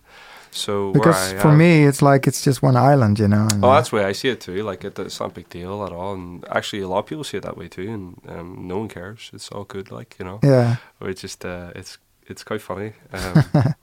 So 0.51 0.93
Because 0.93 1.17
where 1.33 1.39
I 1.39 1.43
for 1.43 1.49
am- 1.49 1.57
me, 1.59 1.87
it's 1.89 2.03
like 2.03 2.27
it's 2.27 2.43
just 2.45 2.63
one 2.63 2.77
island, 2.77 3.19
you 3.19 3.29
know. 3.29 3.49
Oh, 3.63 3.73
that's 3.73 3.89
the 3.89 3.97
way 3.97 4.05
I 4.05 4.13
see 4.13 4.29
it 4.29 4.41
too. 4.43 4.63
Like 4.63 4.85
it, 4.85 4.99
it's 4.99 5.19
not 5.21 5.31
a 5.31 5.35
big 5.35 5.49
deal 5.49 5.83
at 5.87 5.93
all, 5.93 6.13
and 6.13 6.45
actually, 6.51 6.83
a 6.83 6.89
lot 6.89 6.99
of 6.99 7.07
people 7.07 7.25
see 7.25 7.39
it 7.39 7.43
that 7.45 7.57
way 7.57 7.69
too, 7.69 7.89
and 7.91 8.21
um, 8.29 8.69
no 8.69 8.77
one 8.81 8.89
cares. 8.89 9.31
It's 9.33 9.49
all 9.49 9.65
good, 9.65 9.91
like 9.91 10.17
you 10.19 10.27
know. 10.27 10.39
yeah. 10.43 10.77
Or 11.01 11.09
it's 11.09 11.23
just 11.23 11.45
uh, 11.47 11.71
it's 11.75 11.97
it's 12.27 12.45
quite 12.45 12.61
funny. 12.61 12.93
Um, 13.15 13.75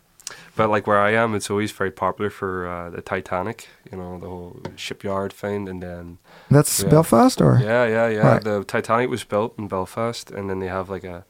but 0.56 0.70
like 0.70 0.88
where 0.88 1.00
I 1.00 1.12
am, 1.14 1.36
it's 1.36 1.50
always 1.50 1.72
very 1.72 1.92
popular 1.92 2.30
for 2.30 2.68
uh, 2.68 2.90
the 2.90 3.02
Titanic. 3.02 3.68
You 3.92 3.98
know, 3.98 4.20
the 4.20 4.28
whole 4.28 4.62
shipyard 4.76 5.34
thing, 5.34 5.68
and 5.70 5.82
then 5.82 6.18
That's 6.50 6.82
Yeah. 6.84 6.90
Belfast, 6.90 7.42
or 7.42 7.60
yeah, 7.62 7.86
yeah, 7.86 8.08
yeah. 8.08 8.28
Right. 8.34 8.44
The 8.44 8.64
Titanic 8.64 9.10
was 9.10 9.24
built 9.24 9.58
in 9.58 9.68
Belfast, 9.68 10.32
and 10.32 10.50
then 10.50 10.60
they 10.60 10.68
have 10.68 10.90
like 10.90 11.04
a 11.04 11.26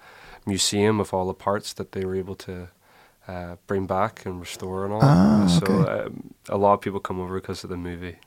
museum 0.46 1.00
of 1.00 1.14
all 1.14 1.28
the 1.28 1.34
parts 1.34 1.74
that 1.74 1.92
they 1.92 2.06
were 2.06 2.16
able 2.16 2.36
to 2.36 2.70
uh, 3.28 3.56
bring 3.68 3.86
back 3.86 4.26
and 4.26 4.40
restore 4.40 4.86
and 4.86 4.94
all. 4.94 5.02
Ah, 5.04 5.48
so 5.48 5.66
okay. 5.66 6.04
um, 6.06 6.34
a 6.50 6.58
lot 6.58 6.74
of 6.74 6.82
people 6.82 7.00
come 7.00 7.20
over 7.20 7.36
because 7.40 7.64
of 7.64 7.70
the 7.70 7.78
movie. 7.78 8.18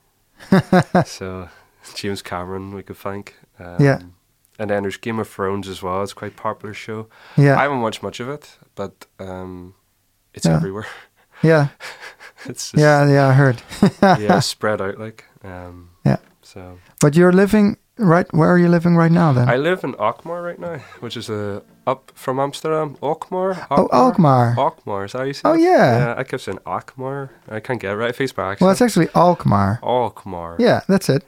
so 1.06 1.48
James 1.94 2.22
Cameron, 2.22 2.74
we 2.74 2.82
could 2.82 2.96
thank. 2.96 3.34
Um, 3.58 3.76
Yeah. 3.80 3.98
And 4.58 4.70
then 4.70 4.82
there's 4.82 4.98
Game 4.98 5.18
of 5.18 5.28
Thrones 5.28 5.66
as 5.66 5.82
well. 5.82 6.02
It's 6.02 6.12
quite 6.12 6.32
a 6.38 6.42
popular 6.42 6.74
show. 6.74 7.08
yeah, 7.36 7.58
I 7.58 7.62
haven't 7.62 7.80
watched 7.80 8.02
much 8.02 8.20
of 8.20 8.28
it, 8.28 8.58
but 8.74 9.06
um, 9.18 9.74
it's 10.34 10.46
Yeah. 10.46 10.56
everywhere. 10.56 10.86
yeah. 11.42 11.68
it's 12.46 12.70
just, 12.72 12.80
Yeah, 12.80 13.08
yeah, 13.10 13.28
I 13.28 13.32
heard. 13.32 13.62
yeah, 14.02 14.40
spread 14.40 14.80
out 14.80 14.98
like. 14.98 15.24
Um, 15.44 15.90
Yeah. 16.04 16.16
So 16.42 16.78
But 17.00 17.14
you're 17.16 17.32
living 17.32 17.76
right. 17.98 18.26
Where 18.34 18.48
are 18.50 18.58
you 18.58 18.68
living 18.68 18.96
right 18.96 19.12
now 19.12 19.32
then? 19.32 19.48
I 19.48 19.56
live 19.56 19.84
in 19.84 19.94
Alkmaar 19.98 20.42
right 20.42 20.58
now, 20.58 20.78
which 21.00 21.16
is 21.16 21.28
uh, 21.30 21.60
up 21.86 22.10
from 22.14 22.38
Amsterdam. 22.40 22.96
Alkmaar. 23.02 23.66
oh, 23.70 23.88
Alkmaar. 23.92 24.54
Alkmaar. 24.58 25.04
Is 25.04 25.12
that 25.12 25.18
how 25.18 25.24
you 25.24 25.32
say 25.34 25.42
Oh 25.44 25.54
yeah. 25.54 25.98
Yeah, 25.98 26.14
I 26.18 26.24
kept 26.24 26.42
saying 26.42 26.58
Alkmaar. 26.66 27.30
I 27.48 27.60
can't 27.60 27.80
get 27.80 27.92
it 27.92 27.96
right. 27.96 28.14
Face 28.16 28.32
by 28.32 28.56
Well, 28.60 28.70
it's 28.70 28.82
actually 28.82 29.08
Alkmaar. 29.14 29.78
Alkmaar. 29.82 30.56
Yeah, 30.58 30.80
that's 30.88 31.08
it. 31.08 31.24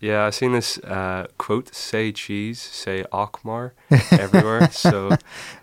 Yeah, 0.00 0.26
I've 0.26 0.34
seen 0.34 0.52
this 0.52 0.78
uh, 0.78 1.26
quote: 1.38 1.74
"Say 1.74 2.12
cheese, 2.12 2.60
say 2.60 3.04
Alkmaar" 3.12 3.72
everywhere. 4.10 4.70
so 4.70 5.10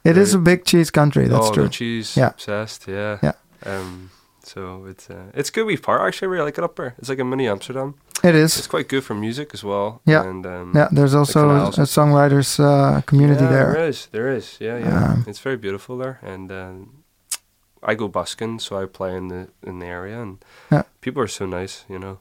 It 0.03 0.17
is 0.17 0.33
a 0.33 0.39
big 0.39 0.65
cheese 0.65 0.91
country. 0.91 1.27
That's 1.27 1.47
oh, 1.49 1.53
true. 1.53 1.69
cheese 1.69 2.15
Yeah. 2.17 2.29
obsessed. 2.29 2.87
Yeah. 2.87 3.17
Yeah. 3.23 3.33
Um. 3.65 4.09
So 4.43 4.85
it's 4.85 5.09
uh, 5.09 5.31
it's 5.33 5.49
good. 5.49 5.65
We 5.65 5.77
part. 5.77 6.01
Actually, 6.01 6.27
I 6.27 6.31
really 6.31 6.45
like 6.45 6.57
it 6.57 6.63
up 6.63 6.75
there. 6.75 6.93
It's 6.99 7.09
like 7.09 7.19
a 7.21 7.23
mini 7.25 7.47
Amsterdam. 7.47 7.93
It 8.23 8.35
is. 8.35 8.57
It's 8.57 8.67
quite 8.67 8.87
good 8.87 9.03
for 9.03 9.15
music 9.15 9.51
as 9.53 9.63
well. 9.63 10.01
Yeah. 10.05 10.23
And 10.29 10.45
um, 10.45 10.71
Yeah, 10.75 10.87
there's 10.91 11.15
also 11.15 11.49
a, 11.49 11.67
a 11.67 11.85
songwriters 11.85 12.59
uh, 12.59 13.01
community 13.01 13.43
yeah, 13.43 13.49
there. 13.49 13.73
There 13.73 13.87
is, 13.89 14.07
there 14.11 14.31
is. 14.35 14.57
Yeah, 14.59 14.77
yeah. 14.79 15.11
Um, 15.13 15.25
it's 15.27 15.39
very 15.39 15.57
beautiful 15.57 15.97
there, 15.97 16.19
and 16.23 16.51
um, 16.51 17.03
I 17.83 17.95
go 17.95 18.07
busking, 18.07 18.59
so 18.59 18.77
I 18.81 18.85
play 18.85 19.15
in 19.17 19.27
the 19.29 19.47
in 19.63 19.79
the 19.79 19.87
area, 19.87 20.21
and 20.21 20.37
Yeah. 20.71 20.83
people 21.01 21.21
are 21.23 21.27
so 21.27 21.45
nice, 21.45 21.83
you 21.89 21.99
know. 21.99 22.17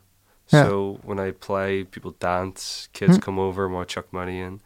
Yeah. 0.48 0.64
So 0.64 1.00
when 1.02 1.18
I 1.18 1.30
play, 1.32 1.84
people 1.84 2.12
dance, 2.20 2.88
kids 2.92 3.18
Mm. 3.18 3.22
come 3.22 3.38
over, 3.38 3.64
and 3.64 3.74
want 3.74 3.88
chuck 3.88 4.12
money 4.12 4.40
in. 4.40 4.60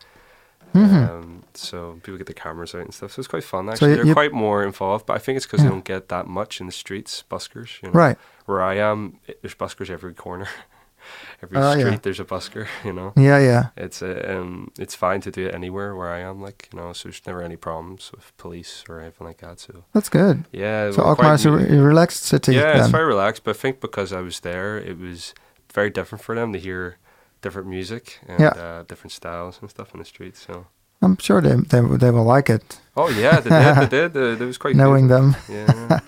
Mhm. 0.75 1.09
Um, 1.11 1.43
so 1.55 1.99
people 2.03 2.19
get 2.19 2.27
the 2.27 2.35
cameras 2.35 2.75
out 2.75 2.83
and 2.83 2.93
stuff. 2.93 3.12
So 3.12 3.21
it's 3.21 3.29
quite 3.29 3.45
fun 3.45 3.67
So 3.67 3.73
actually. 3.73 3.91
you- 3.91 3.97
They're 3.97 4.07
you- 4.07 4.12
quite 4.12 4.33
more 4.33 4.62
involved, 4.62 5.07
but 5.07 5.14
I 5.14 5.19
think 5.19 5.37
it's 5.37 5.47
because 5.47 5.61
Yeah. 5.61 5.67
they 5.69 5.71
don't 5.71 5.85
get 5.85 6.09
that 6.11 6.27
much 6.27 6.61
in 6.61 6.67
the 6.67 6.73
streets, 6.73 7.25
buskers. 7.31 7.81
You 7.83 7.88
know? 7.91 7.95
Right. 7.99 8.19
Where 8.45 8.61
I 8.62 8.75
am, 8.77 9.19
it, 9.27 9.41
there's 9.41 9.55
buskers 9.55 9.88
every 9.88 10.12
corner, 10.12 10.47
every 11.43 11.57
Oh, 11.57 11.71
street. 11.73 11.91
yeah. 11.93 11.99
There's 12.03 12.21
a 12.21 12.25
busker. 12.25 12.67
You 12.85 12.93
know 12.93 13.12
Yeah, 13.17 13.38
yeah. 13.38 13.69
it's 13.79 14.03
uh, 14.03 14.23
um 14.29 14.71
it's 14.79 14.95
fine 14.95 15.21
to 15.23 15.31
do 15.31 15.47
it 15.47 15.55
anywhere 15.55 15.95
where 15.97 16.11
I 16.11 16.19
am, 16.21 16.43
like 16.43 16.69
you 16.71 16.79
know. 16.79 16.93
So 16.93 17.09
there's 17.09 17.23
never 17.27 17.41
any 17.43 17.57
problems 17.57 18.11
with 18.14 18.37
police 18.37 18.85
or 18.91 19.01
anything 19.01 19.27
like 19.27 19.38
that. 19.38 19.61
So 19.61 19.85
That's 19.95 20.11
good. 20.11 20.45
yeah, 20.53 20.91
So 20.91 21.03
Alkmaar 21.03 21.35
is 21.35 21.47
a 21.47 21.51
relaxed 21.51 22.25
city. 22.25 22.55
yeah, 22.57 22.73
then. 22.73 22.81
it's 22.81 22.91
very 22.91 23.07
relaxed. 23.07 23.43
But 23.45 23.57
I 23.57 23.59
think 23.59 23.81
because 23.81 24.12
I 24.12 24.21
was 24.21 24.41
there, 24.41 24.77
it 24.77 24.99
was 24.99 25.33
very 25.72 25.90
different 25.90 26.24
for 26.24 26.35
them 26.35 26.52
to 26.52 26.59
hear 26.59 26.96
different 27.42 27.68
music 27.68 28.18
and 28.28 28.40
Yeah. 28.40 28.48
uh, 28.48 28.83
different 28.88 29.12
styles 29.12 29.59
and 29.61 29.70
stuff 29.70 29.92
in 29.94 29.98
the 30.00 30.04
streets. 30.04 30.44
So 30.46 30.66
I'm 31.02 31.16
sure 31.18 31.40
they, 31.40 31.54
they 31.54 31.81
they 31.96 32.11
will 32.11 32.24
like 32.24 32.50
it, 32.50 32.81
oh 32.96 33.09
yeah, 33.09 33.40
they 33.40 33.50
did, 33.50 33.76
they 33.76 33.87
did. 34.09 34.16
Uh, 34.16 34.42
it 34.44 34.46
was 34.46 34.59
quite 34.59 34.74
knowing 34.76 35.09
good. 35.09 35.14
them. 35.16 35.37
Yeah, 35.48 36.00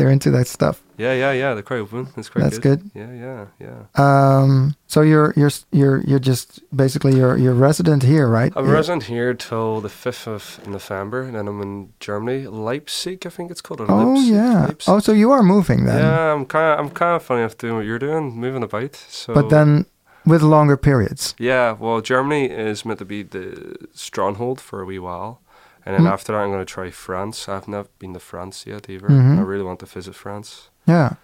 They're 0.00 0.10
into 0.12 0.30
that 0.32 0.46
stuff. 0.48 0.80
yeah, 0.98 1.12
yeah, 1.14 1.32
yeah. 1.32 1.54
They're 1.54 1.62
quite 1.62 1.80
open. 1.80 2.08
It's 2.16 2.28
quite 2.30 2.42
That's 2.44 2.58
good. 2.58 2.80
good. 2.80 2.90
Yeah, 2.94 3.12
yeah, 3.26 3.46
yeah. 3.66 3.80
Um, 4.06 4.74
so 4.86 5.02
you're 5.02 5.32
you're 5.36 5.50
you're 5.72 5.98
you're 6.08 6.18
just 6.32 6.60
basically 6.74 7.14
you're 7.16 7.36
you're 7.36 7.54
resident 7.68 8.02
here, 8.02 8.26
right? 8.26 8.52
I'm 8.56 8.64
You're- 8.64 8.76
resident 8.76 9.04
here 9.04 9.34
till 9.34 9.80
the 9.80 9.88
5th 9.90 10.26
of 10.26 10.42
November, 10.66 11.20
and 11.22 11.34
then 11.34 11.46
I'm 11.48 11.60
in 11.62 11.92
Germany, 12.00 12.46
Leipzig, 12.46 13.26
I 13.26 13.30
think 13.30 13.50
it's 13.50 13.60
called. 13.62 13.80
Oh 13.82 13.84
Leipzig, 13.94 14.34
yeah. 14.34 14.66
Leipzig. 14.66 14.88
Oh, 14.88 14.98
so 15.00 15.12
you 15.12 15.30
are 15.32 15.42
moving 15.42 15.84
then, 15.86 15.98
Yeah, 15.98 16.32
I'm 16.34 16.46
kind 16.46 16.72
of 16.72 16.78
I'm 16.80 16.90
kind 16.90 17.14
of 17.16 17.22
funny 17.22 17.40
enough 17.42 17.56
doing 17.58 17.74
what 17.76 17.84
you're 17.84 17.98
doing, 17.98 18.32
moving 18.36 18.62
about. 18.62 18.96
So, 18.96 19.34
but 19.34 19.48
then 19.50 19.84
with 20.26 20.42
longer 20.42 20.76
periods. 20.76 21.34
yeah, 21.38 21.72
well, 21.72 22.00
Germany 22.02 22.44
is 22.50 22.84
meant 22.84 22.98
to 22.98 23.04
be 23.06 23.22
the 23.22 23.76
stronghold 23.92 24.60
for 24.60 24.80
a 24.82 24.84
wee 24.84 24.98
while, 24.98 25.40
and 25.84 25.94
then 25.94 26.04
Mm. 26.04 26.12
after 26.12 26.32
that, 26.32 26.38
I'm 26.40 26.50
going 26.50 26.64
to 26.66 26.72
try 26.74 26.90
France. 26.90 27.48
I've 27.48 27.68
never 27.68 27.88
been 27.98 28.12
to 28.14 28.20
France 28.20 28.64
yet 28.66 28.88
either. 28.90 29.08
Mhm. 29.08 29.38
I 29.38 29.42
really 29.42 29.64
want 29.64 29.78
to 29.80 29.86
visit 29.86 30.14
France 30.14 30.68
Yeah. 30.86 31.14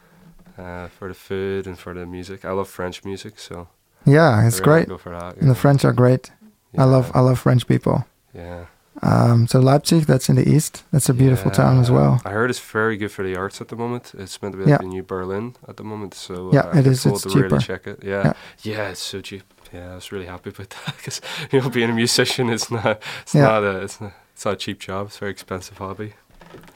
uh, 0.59 0.89
for 0.89 1.09
the 1.09 1.15
food 1.15 1.67
and 1.67 1.79
for 1.79 1.95
the 1.95 2.07
music. 2.07 2.45
I 2.45 2.53
love 2.53 2.69
French 2.69 3.05
music, 3.05 3.39
so 3.39 3.69
Yeah, 4.05 4.47
it's 4.47 4.61
really 4.61 4.65
great. 4.65 4.89
Go 4.89 4.99
for 4.99 5.11
that. 5.11 5.37
And 5.37 5.51
the 5.51 5.55
French 5.55 5.85
are 5.85 5.93
great. 5.93 6.31
I 6.79 6.85
love 6.85 7.11
I 7.15 7.21
love 7.21 7.39
French 7.39 7.67
people. 7.67 8.05
Yeah. 8.35 8.67
Um, 9.03 9.47
so 9.47 9.61
Leipzig, 9.61 10.05
that's 10.07 10.29
in 10.31 10.37
the 10.37 10.49
east. 10.49 10.85
That's 10.91 11.09
a 11.11 11.15
beautiful 11.15 11.51
town 11.51 11.79
as 11.81 11.89
Yeah. 11.89 11.95
well. 11.97 12.21
I 12.25 12.31
heard 12.31 12.49
it's 12.51 12.61
very 12.73 12.97
good 12.97 13.11
for 13.13 13.23
the 13.25 13.37
arts 13.37 13.61
at 13.61 13.69
the 13.69 13.77
moment. 13.77 14.13
It's 14.17 14.41
meant 14.41 14.53
to 14.55 14.59
be 14.59 14.65
Yeah. 14.65 14.77
like 14.77 14.81
the 14.83 14.87
new 14.89 15.03
Berlin 15.03 15.55
at 15.69 15.77
the 15.77 15.85
moment. 15.85 16.15
So 16.15 16.51
Yeah, 16.53 16.61
uh, 16.61 16.69
it 16.71 16.77
I've 16.79 16.85
been 16.85 16.93
is. 16.93 17.07
It's 17.07 17.23
to 17.23 17.29
cheaper. 17.29 17.43
really 17.49 17.59
check 17.59 17.87
it. 17.87 17.99
Yeah. 18.03 18.23
Yeah. 18.25 18.33
yeah, 18.77 18.89
it's 18.93 19.01
so 19.03 19.21
cheap. 19.21 19.43
Yeah, 19.73 19.93
I 19.93 19.95
was 19.97 20.13
really 20.13 20.27
happy 20.27 20.51
with 20.57 20.69
that 20.87 20.97
because 20.97 21.21
you 21.51 21.61
know 21.61 21.69
being 21.69 21.91
a 21.91 21.95
musician 21.95 22.49
is 22.49 22.71
not 22.71 23.03
it's 23.23 23.35
Yeah. 23.35 23.43
not 23.49 23.65
a 23.65 23.81
it's 23.85 24.01
not, 24.01 24.13
it's 24.37 24.45
not 24.45 24.53
a 24.55 24.57
cheap 24.59 24.79
job. 24.81 25.07
It's 25.07 25.17
a 25.17 25.21
very 25.21 25.31
expensive 25.33 25.79
hobby. 25.79 26.13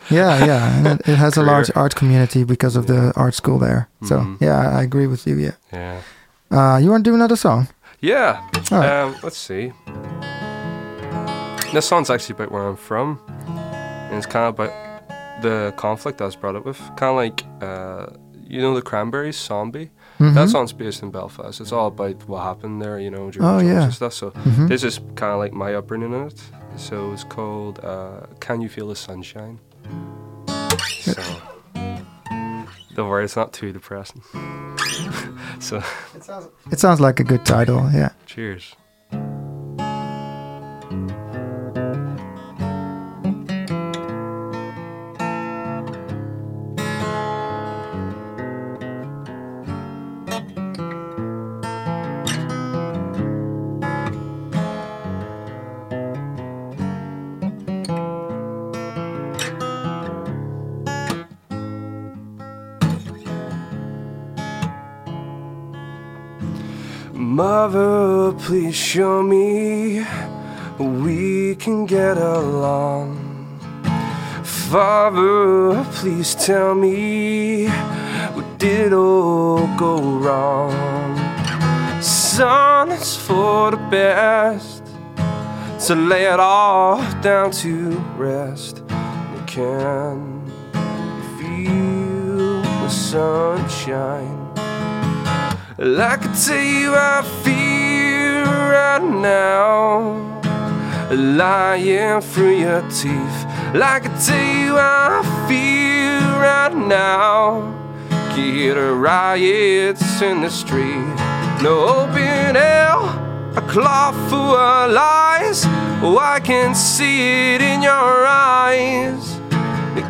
Yeah, 0.08 0.44
yeah, 0.46 0.76
and 0.78 0.86
it, 0.86 1.08
it 1.08 1.16
has 1.16 1.36
a 1.36 1.42
large 1.42 1.70
art 1.74 1.94
community 1.94 2.42
because 2.42 2.74
of 2.74 2.86
the 2.86 3.12
art 3.16 3.34
school 3.34 3.58
there. 3.58 3.88
So 4.04 4.16
Mhm. 4.20 4.40
yeah, 4.40 4.78
I 4.78 4.82
agree 4.82 5.06
with 5.06 5.26
you. 5.26 5.36
Yeah. 5.36 5.52
Yeah. 5.72 6.00
Uh, 6.50 6.78
you 6.78 6.90
want 6.90 7.04
to 7.04 7.10
do 7.10 7.14
another 7.14 7.36
song? 7.36 7.68
Yeah. 8.00 8.40
Right. 8.72 8.88
Um, 9.02 9.14
let's 9.22 9.36
see. 9.36 9.72
This 11.72 11.86
song's 11.86 12.08
actually 12.10 12.34
about 12.36 12.50
where 12.50 12.66
I'm 12.66 12.76
from, 12.76 13.18
and 14.08 14.16
it's 14.16 14.26
kind 14.26 14.46
of 14.48 14.54
about 14.58 14.72
the 15.42 15.72
conflict 15.76 16.20
I 16.20 16.24
was 16.24 16.36
brought 16.36 16.56
up 16.56 16.64
with. 16.64 16.78
Kind 16.96 17.10
of 17.10 17.16
like, 17.16 17.44
uh, 17.62 18.06
you 18.48 18.60
know, 18.62 18.74
the 18.74 18.82
Cranberries, 18.82 19.36
Zombie. 19.36 19.90
Mhm. 20.18 20.34
That 20.34 20.48
song's 20.48 20.72
based 20.72 21.02
in 21.02 21.10
Belfast. 21.10 21.60
It's 21.60 21.72
all 21.72 21.86
about 21.88 22.26
what 22.28 22.42
happened 22.42 22.82
there, 22.82 22.98
you 22.98 23.10
know, 23.10 23.30
during 23.30 23.46
Oh, 23.48 23.58
yeah. 23.60 23.84
and 23.84 23.92
stuff. 23.94 24.14
So 24.14 24.30
Mhm. 24.32 24.68
this 24.68 24.82
is 24.82 24.98
kind 25.14 25.32
of 25.32 25.38
like 25.38 25.52
my 25.52 25.74
upbringing 25.74 26.12
in 26.12 26.26
it. 26.26 26.40
So 26.80 27.12
it's 27.12 27.24
called 27.24 27.78
uh, 27.84 28.26
"Can 28.40 28.62
You 28.62 28.68
Feel 28.68 28.88
the 28.88 28.96
Sunshine." 28.96 29.60
So 31.02 31.22
don't 32.94 33.08
worry, 33.08 33.24
it's 33.24 33.36
not 33.36 33.52
too 33.52 33.70
depressing. 33.72 34.22
so 35.60 35.82
It 36.72 36.80
sounds 36.80 37.00
like 37.00 37.20
a 37.20 37.24
good 37.24 37.44
title. 37.44 37.90
Yeah. 37.92 38.12
cheers. 38.26 38.74
Please 68.42 68.74
show 68.74 69.22
me 69.22 70.04
we 70.78 71.54
can 71.56 71.84
get 71.84 72.16
along. 72.16 73.18
Father, 74.42 75.84
please 75.92 76.34
tell 76.34 76.74
me 76.74 77.68
what 78.34 78.58
did 78.58 78.92
all 78.92 79.66
go 79.76 80.00
wrong. 80.18 80.72
Son, 82.00 82.90
it's 82.92 83.16
for 83.16 83.72
the 83.72 83.82
best 83.90 84.84
to 85.86 85.94
lay 85.94 86.24
it 86.24 86.40
all 86.40 86.98
down 87.20 87.50
to 87.50 87.90
rest. 88.16 88.82
Can 89.46 90.50
you 90.74 91.22
feel 91.38 92.62
the 92.62 92.88
sunshine? 92.88 94.38
Like 95.78 96.22
I 96.22 96.32
tell 96.34 96.62
you 96.62 96.94
I 96.94 97.22
feel 97.42 97.69
right 98.70 99.02
now. 99.02 100.40
Lying 101.10 102.20
through 102.20 102.56
your 102.58 102.82
teeth 102.82 103.44
Like 103.74 104.06
I 104.06 104.10
tell 104.24 104.56
you 104.64 104.76
I 104.78 105.22
feel 105.48 106.22
right 106.38 106.72
now. 106.72 107.74
Get 108.36 108.76
a 108.76 108.94
riots 108.94 110.22
in 110.22 110.40
the 110.42 110.50
street. 110.50 111.10
No 111.60 111.74
open 111.98 112.54
hell 112.54 113.02
A 113.56 113.62
cloth 113.68 114.14
full 114.30 114.54
of 114.54 114.92
lies. 114.92 115.64
Oh, 116.02 116.16
I 116.18 116.38
can 116.38 116.74
see 116.74 117.54
it 117.54 117.60
in 117.60 117.82
your 117.82 118.26
eyes. 118.26 119.40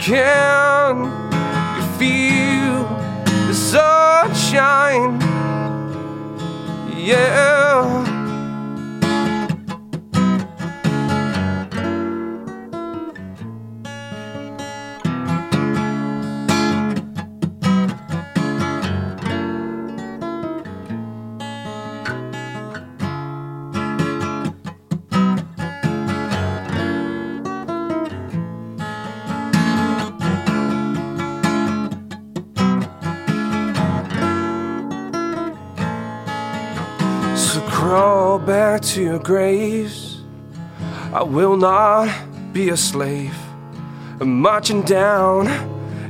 Can 0.00 1.04
you 1.76 1.82
feel 1.98 2.84
the 3.46 3.54
sunshine? 3.54 5.20
Yeah. 6.96 8.19
To 38.78 39.02
your 39.02 39.18
graves. 39.18 40.22
I 41.12 41.22
will 41.22 41.56
not 41.56 42.08
be 42.52 42.68
a 42.70 42.76
slave. 42.76 43.34
I'm 44.20 44.40
marching 44.40 44.82
down 44.82 45.48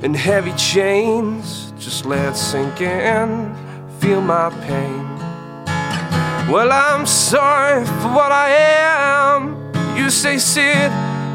in 0.03 0.15
heavy 0.15 0.53
chains. 0.53 1.73
Just 1.79 2.05
let 2.05 2.33
it 2.33 2.37
sink 2.37 2.81
in, 2.81 3.55
feel 3.99 4.21
my 4.21 4.51
pain. 4.67 5.07
Well, 6.51 6.71
I'm 6.73 7.07
sorry 7.07 7.85
for 7.87 8.09
what 8.09 8.33
I 8.33 8.49
am. 8.51 9.97
You 9.97 10.11
say 10.11 10.39
sit, 10.39 10.91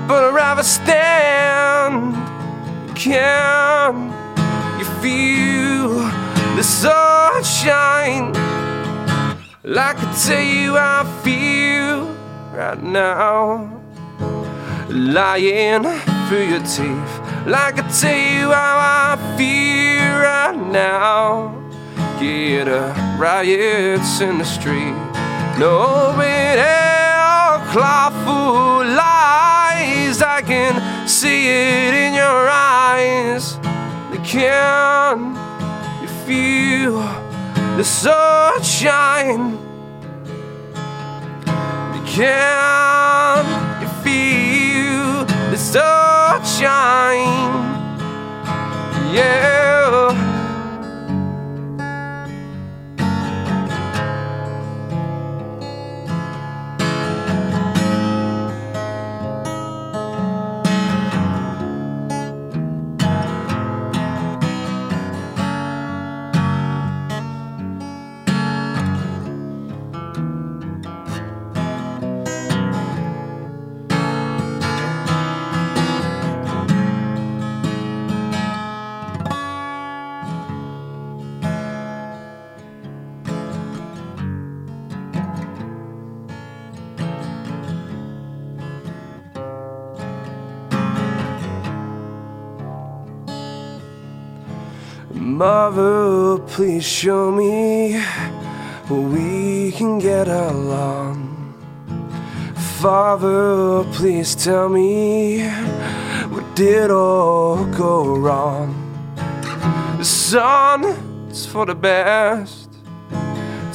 but 0.08 0.24
I'd 0.24 0.34
rather 0.36 0.64
stand. 0.64 2.14
Can 2.96 4.12
you 4.80 4.86
feel 5.02 5.90
the 6.56 6.64
sunshine? 6.64 8.45
Like 9.68 9.98
I 9.98 10.14
tell 10.14 10.44
you 10.44 10.76
how 10.76 11.02
I 11.02 11.24
feel 11.24 12.06
right 12.54 12.84
now. 12.84 13.82
Lying 14.90 15.82
through 16.28 16.46
your 16.46 16.60
teeth. 16.60 17.48
Like 17.48 17.80
I 17.80 17.90
tell 17.90 18.16
you 18.16 18.52
how 18.52 19.16
I 19.18 19.36
feel 19.36 20.22
right 20.22 20.56
now. 20.56 21.52
Get 22.20 22.68
a 22.68 22.94
riots 23.18 24.22
in 24.22 24.38
the 24.38 24.46
street. 24.46 24.94
No, 25.58 26.14
it 26.22 26.60
all 26.60 27.58
clawful 27.74 28.86
lies. 28.86 30.22
I 30.22 30.44
can 30.46 31.08
see 31.08 31.48
it 31.48 31.92
in 31.92 32.14
your 32.14 32.48
eyes. 32.48 33.58
Can 34.24 35.34
you 36.04 36.08
feel 36.28 37.25
the 37.78 37.84
sunshine? 37.84 39.58
Can 42.16 43.46
you 43.82 43.90
feel 44.02 45.26
the 45.52 45.58
sunshine? 45.58 47.20
Yeah. 49.14 49.85
Mother, 95.46 96.40
please 96.48 96.84
show 96.84 97.32
me 97.32 98.04
we 98.90 99.72
can 99.74 100.00
get 100.00 100.28
along. 100.28 101.54
Father, 102.82 103.84
please 103.94 104.34
tell 104.34 104.70
me 104.70 105.48
what 106.34 106.56
did 106.56 106.90
all 106.90 107.64
go 107.66 108.16
wrong. 108.16 108.74
Son, 110.02 110.84
it's 111.30 111.46
for 111.46 111.68
the 111.68 111.76
best 111.76 112.70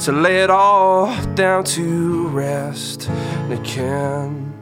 to 0.03 0.11
lay 0.11 0.43
it 0.43 0.49
all 0.49 1.15
down 1.35 1.63
to 1.63 2.27
rest. 2.27 3.07
And 3.07 3.53
I 3.53 3.63
can 3.63 4.53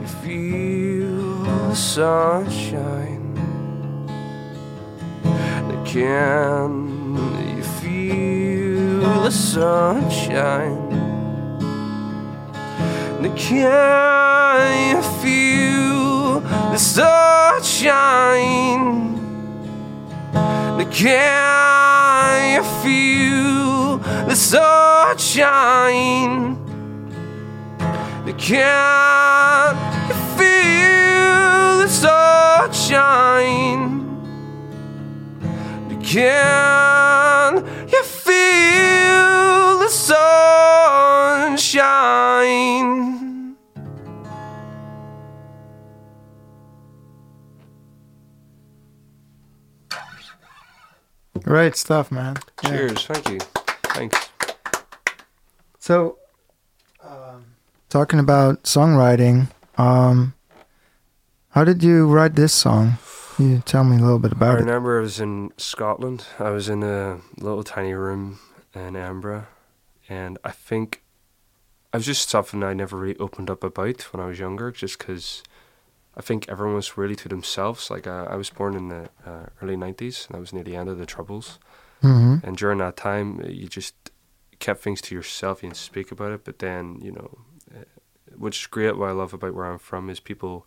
you 0.00 0.06
feel 0.22 1.44
the 1.68 1.74
sunshine. 1.74 3.21
Can 5.92 7.14
you 7.54 7.62
feel 7.62 9.24
the 9.24 9.30
sunshine? 9.30 10.88
Can 13.36 13.74
you 14.88 15.02
feel 15.20 16.40
the 16.40 16.78
sunshine? 16.78 18.08
Can 20.90 21.28
you 22.56 22.62
feel 22.82 23.98
the 24.26 24.34
sunshine? 24.34 25.46
Can 28.38 28.96
you 30.08 30.14
feel 30.38 31.82
the 31.82 31.88
sunshine? 32.80 34.01
Can 36.04 37.64
you 37.88 38.02
feel 38.02 39.78
the 39.78 39.88
sunshine? 39.88 40.32
Great 51.42 51.76
stuff, 51.76 52.10
man. 52.10 52.36
Yeah. 52.62 52.70
Cheers, 52.70 53.06
thank 53.06 53.28
you. 53.30 53.38
Thanks. 53.84 54.30
So, 55.78 56.18
um, 57.02 57.44
talking 57.88 58.18
about 58.18 58.62
songwriting, 58.64 59.48
um, 59.76 60.34
how 61.50 61.64
did 61.64 61.82
you 61.82 62.06
write 62.06 62.34
this 62.34 62.52
song? 62.52 62.98
You 63.42 63.58
tell 63.58 63.82
me 63.82 63.96
a 63.96 64.00
little 64.00 64.20
bit 64.20 64.32
I 64.34 64.36
about 64.36 64.54
it? 64.54 64.58
I 64.58 64.60
remember 64.60 64.98
I 64.98 65.02
was 65.02 65.18
in 65.18 65.52
Scotland. 65.56 66.26
I 66.38 66.50
was 66.50 66.68
in 66.68 66.84
a 66.84 67.20
little 67.38 67.64
tiny 67.64 67.92
room 67.92 68.38
in 68.72 68.94
Edinburgh, 68.94 69.46
and 70.08 70.38
I 70.44 70.52
think 70.52 71.02
I 71.92 71.96
was 71.96 72.06
just 72.06 72.28
something 72.28 72.62
I 72.62 72.72
never 72.72 72.96
really 72.96 73.18
opened 73.18 73.50
up 73.50 73.64
about 73.64 74.00
when 74.12 74.22
I 74.22 74.28
was 74.28 74.38
younger, 74.38 74.70
just 74.70 74.96
because 74.98 75.42
I 76.16 76.20
think 76.20 76.48
everyone 76.48 76.76
was 76.76 76.96
really 76.96 77.16
to 77.16 77.28
themselves. 77.28 77.90
Like 77.90 78.06
uh, 78.06 78.26
I 78.30 78.36
was 78.36 78.48
born 78.48 78.76
in 78.76 78.88
the 78.90 79.08
uh, 79.26 79.46
early 79.60 79.76
'90s, 79.76 80.26
and 80.26 80.36
that 80.36 80.40
was 80.40 80.52
near 80.52 80.62
the 80.62 80.76
end 80.76 80.88
of 80.88 80.98
the 80.98 81.06
Troubles. 81.06 81.58
hmm 82.00 82.36
And 82.44 82.56
during 82.56 82.78
that 82.78 82.96
time, 82.96 83.40
uh, 83.40 83.48
you 83.48 83.66
just 83.66 83.94
kept 84.60 84.82
things 84.82 85.00
to 85.02 85.16
yourself. 85.16 85.64
You 85.64 85.70
didn't 85.70 85.78
speak 85.78 86.12
about 86.12 86.30
it. 86.30 86.44
But 86.44 86.60
then, 86.60 87.00
you 87.02 87.10
know, 87.10 87.38
uh, 87.74 87.84
which 88.36 88.60
is 88.60 88.66
great. 88.68 88.96
What 88.96 89.08
I 89.08 89.12
love 89.12 89.34
about 89.34 89.54
where 89.54 89.66
I'm 89.66 89.78
from 89.80 90.08
is 90.10 90.20
people 90.20 90.64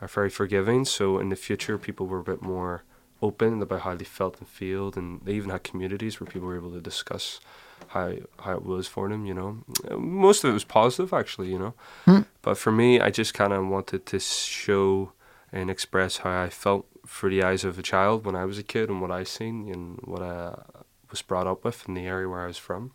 are 0.00 0.08
very 0.08 0.30
forgiving. 0.30 0.84
So 0.84 1.18
in 1.18 1.28
the 1.28 1.36
future, 1.36 1.78
people 1.78 2.06
were 2.06 2.20
a 2.20 2.24
bit 2.24 2.42
more 2.42 2.82
open 3.20 3.60
about 3.62 3.80
how 3.80 3.94
they 3.96 4.04
felt 4.04 4.38
and 4.38 4.48
feel, 4.48 4.92
and 4.96 5.20
they 5.24 5.32
even 5.32 5.50
had 5.50 5.64
communities 5.64 6.20
where 6.20 6.30
people 6.30 6.46
were 6.48 6.56
able 6.56 6.70
to 6.72 6.80
discuss 6.80 7.40
how 7.88 8.12
how 8.40 8.52
it 8.52 8.64
was 8.64 8.86
for 8.86 9.08
them. 9.08 9.26
You 9.26 9.34
know, 9.34 9.64
most 9.98 10.44
of 10.44 10.50
it 10.50 10.54
was 10.54 10.64
positive, 10.64 11.12
actually. 11.12 11.50
You 11.50 11.58
know, 11.58 11.74
Hmm. 12.04 12.22
but 12.42 12.56
for 12.58 12.70
me, 12.72 13.00
I 13.00 13.10
just 13.10 13.34
kind 13.34 13.52
of 13.52 13.66
wanted 13.66 14.06
to 14.06 14.18
show 14.20 15.12
and 15.52 15.70
express 15.70 16.18
how 16.18 16.42
I 16.42 16.50
felt 16.50 16.86
through 17.06 17.30
the 17.30 17.42
eyes 17.42 17.64
of 17.64 17.78
a 17.78 17.82
child 17.82 18.24
when 18.26 18.36
I 18.36 18.44
was 18.44 18.58
a 18.58 18.62
kid 18.62 18.90
and 18.90 19.00
what 19.00 19.10
I 19.10 19.24
seen 19.24 19.68
and 19.72 19.98
what 20.04 20.22
I 20.22 20.62
was 21.10 21.22
brought 21.22 21.46
up 21.46 21.64
with 21.64 21.88
in 21.88 21.94
the 21.94 22.06
area 22.06 22.28
where 22.28 22.42
I 22.44 22.46
was 22.46 22.58
from. 22.58 22.92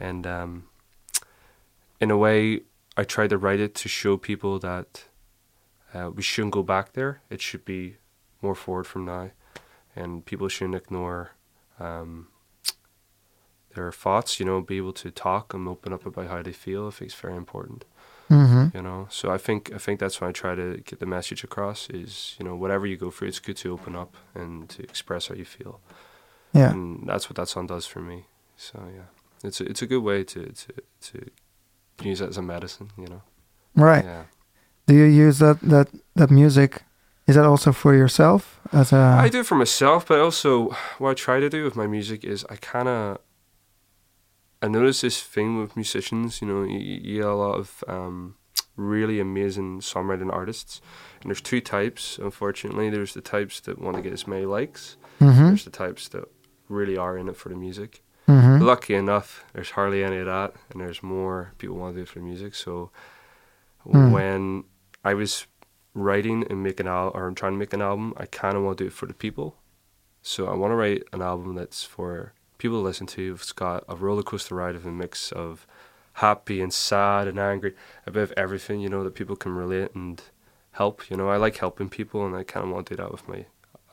And 0.00 0.26
um, 0.26 0.64
in 2.00 2.10
a 2.10 2.16
way, 2.16 2.62
I 2.96 3.04
tried 3.04 3.28
to 3.30 3.36
write 3.38 3.60
it 3.60 3.74
to 3.74 3.88
show 3.88 4.16
people 4.16 4.58
that 4.60 5.04
uh, 5.94 6.10
we 6.14 6.22
shouldn't 6.22 6.52
go 6.54 6.62
back 6.62 6.92
there. 6.92 7.20
It 7.30 7.40
should 7.40 7.64
be 7.64 7.96
more 8.42 8.54
forward 8.54 8.86
from 8.86 9.04
now, 9.04 9.30
and 9.96 10.24
people 10.24 10.48
shouldn't 10.48 10.76
ignore 10.76 11.32
um, 11.78 12.28
their 13.74 13.92
thoughts. 13.92 14.38
You 14.40 14.46
know, 14.46 14.60
be 14.60 14.76
able 14.76 14.92
to 14.94 15.10
talk 15.10 15.54
and 15.54 15.68
open 15.68 15.92
up 15.92 16.06
about 16.06 16.28
how 16.28 16.42
they 16.42 16.52
feel. 16.52 16.88
I 16.88 16.90
think 16.90 17.10
it's 17.10 17.20
very 17.20 17.36
important 17.36 17.84
hmm 18.28 18.66
you 18.72 18.80
know 18.80 19.08
so 19.10 19.28
i 19.32 19.36
think 19.38 19.72
i 19.74 19.78
think 19.78 19.98
that's 19.98 20.20
why 20.20 20.28
i 20.28 20.32
try 20.32 20.54
to 20.54 20.76
get 20.84 21.00
the 21.00 21.06
message 21.06 21.42
across 21.42 21.90
is 21.90 22.36
you 22.38 22.44
know 22.46 22.54
whatever 22.54 22.86
you 22.86 22.96
go 22.96 23.10
through 23.10 23.26
it's 23.26 23.40
good 23.40 23.56
to 23.56 23.72
open 23.72 23.96
up 23.96 24.14
and 24.36 24.68
to 24.68 24.84
express 24.84 25.26
how 25.26 25.34
you 25.34 25.44
feel 25.44 25.80
Yeah. 26.52 26.70
and 26.70 27.08
that's 27.08 27.28
what 27.28 27.34
that 27.38 27.48
song 27.48 27.66
does 27.66 27.86
for 27.86 27.98
me 28.00 28.26
so 28.56 28.78
yeah 28.94 29.08
it's 29.42 29.60
a, 29.60 29.64
it's 29.64 29.82
a 29.82 29.86
good 29.88 30.04
way 30.04 30.22
to 30.22 30.52
to 30.52 30.72
to 31.08 31.30
use 32.04 32.20
it 32.20 32.28
as 32.28 32.36
a 32.36 32.42
medicine 32.42 32.90
you 32.96 33.08
know 33.08 33.22
Right. 33.74 34.04
yeah 34.04 34.24
Do 34.90 34.96
you 34.96 35.04
use 35.04 35.38
that 35.38 35.60
that 35.60 35.88
that 36.16 36.30
music? 36.30 36.82
Is 37.28 37.36
that 37.36 37.44
also 37.44 37.70
for 37.70 37.94
yourself 37.94 38.58
as 38.72 38.92
a? 38.92 38.96
I 38.96 39.28
do 39.28 39.38
it 39.40 39.46
for 39.46 39.54
myself, 39.54 40.04
but 40.08 40.18
also 40.18 40.70
what 40.98 41.10
I 41.10 41.14
try 41.14 41.38
to 41.38 41.48
do 41.48 41.62
with 41.62 41.76
my 41.76 41.86
music 41.86 42.24
is 42.24 42.44
I 42.50 42.56
kind 42.56 42.88
of 42.88 43.18
I 44.60 44.66
noticed 44.66 45.02
this 45.02 45.22
thing 45.22 45.60
with 45.60 45.76
musicians. 45.76 46.42
You 46.42 46.48
know, 46.48 46.62
you, 46.64 46.78
you 46.80 47.20
get 47.20 47.28
a 47.28 47.34
lot 47.34 47.54
of 47.54 47.84
um, 47.86 48.34
really 48.74 49.20
amazing 49.20 49.78
songwriting 49.80 50.32
artists, 50.32 50.80
and 51.20 51.30
there's 51.30 51.40
two 51.40 51.60
types. 51.60 52.18
Unfortunately, 52.18 52.90
there's 52.90 53.14
the 53.14 53.20
types 53.20 53.60
that 53.60 53.80
want 53.80 53.96
to 53.96 54.02
get 54.02 54.12
as 54.12 54.26
many 54.26 54.44
likes. 54.44 54.96
Mm-hmm. 55.20 55.46
There's 55.50 55.64
the 55.64 55.70
types 55.70 56.08
that 56.08 56.24
really 56.68 56.96
are 56.96 57.16
in 57.16 57.28
it 57.28 57.36
for 57.36 57.48
the 57.48 57.54
music. 57.54 58.02
Mm-hmm. 58.26 58.64
Lucky 58.66 58.94
enough, 58.94 59.44
there's 59.52 59.70
hardly 59.70 60.02
any 60.02 60.16
of 60.18 60.26
that, 60.26 60.54
and 60.70 60.80
there's 60.80 61.00
more 61.00 61.52
people 61.58 61.76
want 61.76 61.94
to 61.94 61.98
do 62.00 62.02
it 62.02 62.08
for 62.08 62.18
the 62.18 62.24
music. 62.24 62.56
So 62.56 62.90
Hmm. 63.84 64.12
when 64.12 64.64
I 65.04 65.14
was 65.14 65.46
writing 65.94 66.44
and 66.48 66.62
making 66.62 66.86
al- 66.86 67.10
or 67.14 67.30
trying 67.32 67.52
to 67.52 67.58
make 67.58 67.72
an 67.72 67.82
album, 67.82 68.14
I 68.16 68.26
kind 68.26 68.56
of 68.56 68.62
want 68.62 68.78
to 68.78 68.84
do 68.84 68.88
it 68.88 68.92
for 68.92 69.06
the 69.06 69.14
people. 69.14 69.56
So 70.22 70.46
I 70.46 70.54
want 70.54 70.70
to 70.72 70.76
write 70.76 71.04
an 71.12 71.22
album 71.22 71.54
that's 71.54 71.82
for 71.84 72.32
people 72.58 72.78
to 72.78 72.84
listen 72.84 73.06
to. 73.08 73.32
It's 73.34 73.52
got 73.52 73.84
a 73.88 73.96
roller 73.96 74.22
coaster 74.22 74.54
ride 74.54 74.74
of 74.74 74.84
a 74.86 74.90
mix 74.92 75.32
of 75.32 75.66
happy 76.14 76.60
and 76.60 76.72
sad 76.72 77.26
and 77.26 77.38
angry, 77.38 77.74
a 78.06 78.10
bit 78.10 78.22
of 78.22 78.32
everything, 78.36 78.80
you 78.80 78.88
know, 78.88 79.02
that 79.04 79.14
people 79.14 79.36
can 79.36 79.54
relate 79.54 79.94
and 79.94 80.22
help. 80.72 81.08
You 81.10 81.16
know, 81.16 81.28
I 81.28 81.36
like 81.38 81.56
helping 81.56 81.88
people, 81.88 82.26
and 82.26 82.36
I 82.36 82.42
kind 82.42 82.66
of 82.66 82.72
want 82.72 82.86
to 82.88 82.96
do 82.96 83.02
that 83.02 83.10
with 83.12 83.26
my 83.26 83.46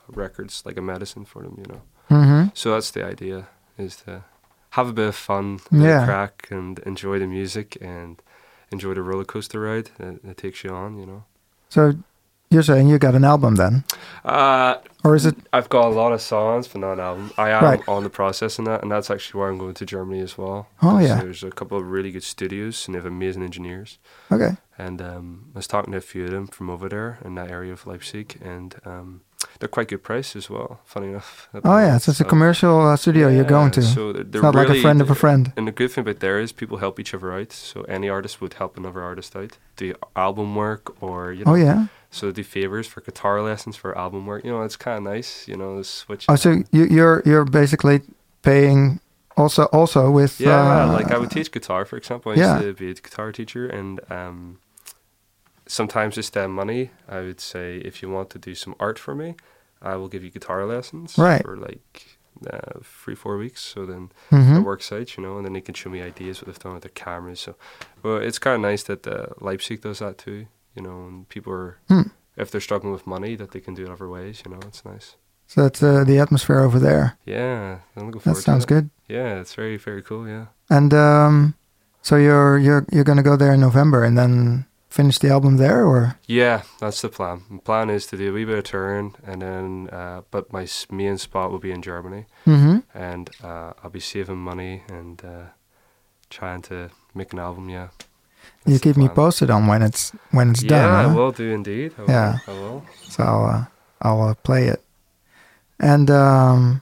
records, 0.10 0.63
like 0.65 0.78
a 0.78 0.82
medicine 0.82 1.26
for 1.26 1.41
them. 1.43 1.56
You 1.58 1.74
know. 1.74 1.82
Mm-hmm. 2.12 2.50
So 2.54 2.72
that's 2.74 2.91
the 2.91 3.06
idea: 3.06 3.48
is 3.78 3.96
to 4.06 4.26
have 4.72 4.89
a 4.89 4.93
bit 4.93 5.08
of 5.08 5.15
fun, 5.15 5.60
Yeah. 5.72 6.06
crack, 6.06 6.48
and 6.52 6.80
enjoy 6.80 7.20
the 7.20 7.28
music 7.28 7.78
and 7.82 8.22
enjoy 8.71 8.93
the 8.93 9.01
roller 9.01 9.25
coaster 9.25 9.60
ride 9.62 9.91
that, 9.97 10.23
that 10.23 10.38
takes 10.38 10.63
you 10.63 10.71
on. 10.71 10.97
You 10.99 11.06
know. 11.06 11.23
So 11.69 11.93
you're 12.49 12.63
saying 12.63 12.88
you 12.88 12.97
got 12.97 13.13
an 13.15 13.25
album 13.25 13.56
then, 13.56 13.84
Uh, 14.23 14.75
or 15.03 15.15
is 15.15 15.25
it? 15.25 15.36
I've 15.51 15.67
got 15.69 15.86
a 15.86 15.89
lot 15.89 16.13
of 16.13 16.21
songs, 16.21 16.67
but 16.69 16.80
not 16.80 16.93
an 16.93 16.99
album. 17.01 17.32
I 17.38 17.49
am 17.49 17.63
Right. 17.63 17.82
on 17.89 18.03
the 18.03 18.10
process 18.10 18.58
in 18.58 18.63
that, 18.65 18.82
and 18.84 18.89
that's 18.91 19.12
actually 19.12 19.39
why 19.41 19.49
I'm 19.49 19.58
going 19.58 19.73
to 19.73 19.86
Germany 19.86 20.21
as 20.21 20.38
well. 20.38 20.67
Oh 20.82 20.97
yeah. 20.99 21.21
There's 21.21 21.43
a 21.43 21.51
couple 21.51 21.77
of 21.77 21.86
really 21.86 22.12
good 22.12 22.23
studios, 22.23 22.88
and 22.88 22.95
they 22.95 22.99
have 22.99 23.06
amazing 23.06 23.43
engineers. 23.43 23.99
Okay. 24.32 24.56
And 24.77 25.01
um, 25.01 25.45
I 25.56 25.58
was 25.60 25.67
talking 25.67 25.91
to 25.91 25.97
a 25.97 26.01
few 26.01 26.23
of 26.25 26.32
them 26.32 26.47
from 26.47 26.69
over 26.69 26.88
there 26.88 27.19
in 27.25 27.36
that 27.36 27.51
area 27.51 27.73
of 27.73 27.86
Leipzig, 27.86 28.39
and 28.41 28.75
um, 28.86 29.21
they're 29.60 29.69
quite 29.69 29.88
good 29.88 30.04
price 30.04 30.36
as 30.36 30.50
well. 30.50 30.80
Funny 30.86 31.08
enough. 31.08 31.50
Oh 31.63 31.78
yeah, 31.78 31.97
so 31.97 32.12
it's 32.12 32.21
a 32.21 32.26
commercial 32.26 32.88
uh, 32.88 32.95
studio 32.95 33.28
you're 33.30 33.43
going 33.43 33.71
to. 33.71 33.82
So 33.82 34.13
they're, 34.13 34.21
it's 34.21 34.32
they're 34.32 34.41
not 34.41 34.56
like 34.56 34.69
a 34.69 34.82
friend 34.82 35.02
of 35.02 35.10
a 35.10 35.15
friend. 35.15 35.52
And 35.58 35.67
the 35.67 35.71
good 35.71 35.91
thing 35.91 36.04
about 36.04 36.19
there 36.19 36.39
is 36.39 36.52
people 36.52 36.78
help 36.78 37.00
each 37.00 37.13
other 37.13 37.34
out. 37.34 37.52
So 37.52 37.82
any 37.84 38.10
artist 38.10 38.41
would 38.41 38.54
help 38.54 38.78
another 38.78 39.02
artist 39.02 39.36
out, 39.36 39.58
do 39.76 39.93
album 40.15 40.56
work 40.56 41.02
or 41.02 41.32
you 41.34 41.45
know. 41.45 41.52
Oh 41.52 41.56
yeah. 41.56 41.88
So 42.10 42.32
do 42.32 42.43
favors 42.43 42.88
for 42.88 43.02
guitar 43.02 43.41
lessons 43.41 43.76
for 43.76 43.97
album 43.97 44.26
work. 44.26 44.43
You 44.43 44.52
know, 44.52 44.62
it's 44.63 44.78
kind 44.78 44.97
of 44.97 45.04
nice. 45.04 45.47
You 45.47 45.58
know, 45.58 45.82
switch. 45.82 46.26
Oh, 46.30 46.36
so 46.36 46.63
you, 46.71 46.86
you're 46.86 47.21
you're 47.26 47.45
basically 47.45 48.02
paying 48.43 49.00
also 49.36 49.65
also 49.65 50.10
with. 50.12 50.39
Yeah, 50.39 50.84
uh, 50.86 50.91
like 50.91 51.12
I 51.12 51.17
would 51.17 51.32
teach 51.32 51.52
guitar, 51.52 51.86
for 51.86 51.97
example. 51.97 52.32
I 52.32 52.36
used 52.36 52.47
yeah. 52.47 52.62
to 52.62 52.73
be 52.73 52.91
a 52.91 52.93
guitar 52.93 53.32
teacher, 53.32 53.67
and 53.67 54.00
um, 54.12 54.60
sometimes 55.68 56.18
instead 56.18 56.46
of 56.46 56.52
money, 56.52 56.92
I 57.08 57.22
would 57.22 57.40
say, 57.40 57.78
if 57.78 58.02
you 58.02 58.10
want 58.10 58.30
to 58.32 58.40
do 58.40 58.56
some 58.56 58.76
art 58.80 58.98
for 59.00 59.13
me, 59.15 59.36
I 59.82 59.96
will 59.96 60.08
give 60.08 60.24
you 60.24 60.30
guitar 60.32 60.65
lessons 60.65 61.18
Right. 61.18 61.42
for 61.42 61.56
like 61.58 62.18
uh, 62.52 62.80
three, 62.84 63.15
four 63.15 63.38
weeks. 63.38 63.62
So 63.63 63.86
then 63.86 64.12
mhm. 64.32 64.58
it 64.58 64.62
works 64.62 64.92
out, 64.92 65.18
you 65.18 65.24
know, 65.24 65.38
and 65.38 65.46
then 65.46 65.54
they 65.54 65.62
can 65.62 65.74
show 65.76 65.90
me 65.90 66.02
ideas 66.02 66.40
what 66.42 66.48
they've 66.48 66.60
done 66.60 66.74
with 66.74 66.84
their 66.84 66.92
cameras. 67.06 67.40
So, 67.42 67.56
well, 68.04 68.18
it's 68.18 68.40
kind 68.40 68.56
of 68.56 68.62
nice 68.62 68.84
that 68.84 69.08
uh, 69.08 69.28
Leipzig 69.40 69.82
does 69.82 70.00
that 70.00 70.18
too, 70.18 70.48
you 70.76 70.82
know, 70.84 71.06
and 71.08 71.28
people 71.30 71.54
are, 71.54 71.78
Hmm. 71.88 72.10
if 72.36 72.52
they're 72.52 72.62
struggling 72.62 72.94
with 72.94 73.08
money, 73.08 73.36
that 73.36 73.52
they 73.52 73.60
can 73.60 73.74
do 73.74 73.84
it 73.86 73.90
other 73.92 74.08
ways, 74.08 74.44
you 74.46 74.52
know, 74.52 74.60
it's 74.68 74.86
nice. 74.86 75.15
So 75.48 75.63
that's 75.63 75.82
uh, 75.82 76.04
the 76.04 76.20
atmosphere 76.20 76.60
over 76.60 76.78
there. 76.78 77.18
Yeah, 77.26 77.80
I'm 77.96 78.12
looking 78.12 78.22
That 78.34 78.36
sounds 78.42 78.65
to 78.65 78.74
it. 78.74 78.76
good. 78.82 78.90
Yeah, 79.08 79.40
it's 79.40 79.56
very, 79.56 79.78
very 79.78 80.02
cool, 80.04 80.28
yeah. 80.28 80.48
And 80.70 80.94
um, 80.94 81.56
so 82.02 82.18
you're 82.18 82.58
you're 82.58 82.86
you're 82.92 83.06
gonna 83.06 83.24
go 83.24 83.38
there 83.38 83.54
in 83.54 83.62
November 83.62 84.04
and 84.04 84.18
then 84.18 84.65
finish 84.98 85.17
the 85.19 85.29
album 85.29 85.58
there, 85.58 85.85
or 85.85 86.15
Yeah, 86.27 86.62
that's 86.79 87.02
the 87.02 87.10
plan. 87.10 87.37
The 87.52 87.62
plan 87.62 87.89
is 87.89 88.08
to 88.08 88.17
do 88.17 88.29
a 88.29 88.33
wee 88.33 88.45
bit 88.45 88.58
of 88.58 88.63
touring, 88.63 89.13
and 89.29 89.41
then, 89.41 89.89
uh, 90.00 90.21
but 90.31 90.52
my 90.52 90.65
main 90.89 91.17
spot 91.17 91.52
will 91.52 91.60
be 91.67 91.71
in 91.71 91.81
Germany, 91.81 92.25
mm-hmm. 92.45 92.77
and 92.93 93.29
uh, 93.43 93.73
I'll 93.83 93.91
be 93.91 94.00
saving 94.00 94.37
money 94.52 94.83
and 94.89 95.23
uh, 95.23 95.45
trying 96.29 96.62
to 96.63 96.89
make 97.13 97.33
an 97.33 97.39
album. 97.39 97.69
Yeah. 97.69 97.89
you 98.65 98.73
That's 98.73 98.79
the 98.81 98.83
keep 98.89 98.98
me 98.98 99.08
posted 99.10 99.50
on 99.50 99.67
when 99.67 99.81
it's 99.83 100.12
when 100.31 100.50
it's 100.52 100.63
Yeah, 100.63 100.69
done. 100.81 101.06
I 101.06 101.10
huh? 101.10 101.15
will 101.15 101.31
do 101.31 101.48
indeed. 101.54 101.93
I 101.98 102.02
will, 102.02 102.10
Yeah. 102.10 102.37
I 102.48 102.52
will. 102.52 102.81
So 103.10 103.23
I'll 103.23 103.45
uh, 103.45 103.63
I'll 104.02 104.21
uh, 104.29 104.33
play 104.43 104.67
it, 104.73 104.81
and 105.79 106.10
um, 106.10 106.81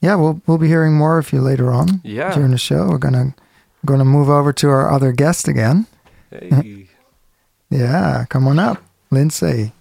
yeah, 0.00 0.14
we'll 0.20 0.40
we'll 0.46 0.58
be 0.58 0.68
hearing 0.68 0.94
more 0.96 1.18
of 1.18 1.32
you 1.32 1.40
later 1.50 1.70
on 1.70 2.00
Yeah. 2.04 2.34
during 2.34 2.50
the 2.52 2.58
show. 2.58 2.88
We're 2.88 3.04
gonna 3.08 3.34
gonna 3.84 4.04
move 4.04 4.28
over 4.30 4.52
to 4.52 4.68
our 4.68 4.90
other 4.90 5.12
guest 5.12 5.48
again. 5.48 5.86
Hey. 6.30 6.85
Yeah, 7.70 8.24
come 8.28 8.46
on 8.48 8.58
up, 8.58 8.82
Lindsay. 9.10 9.72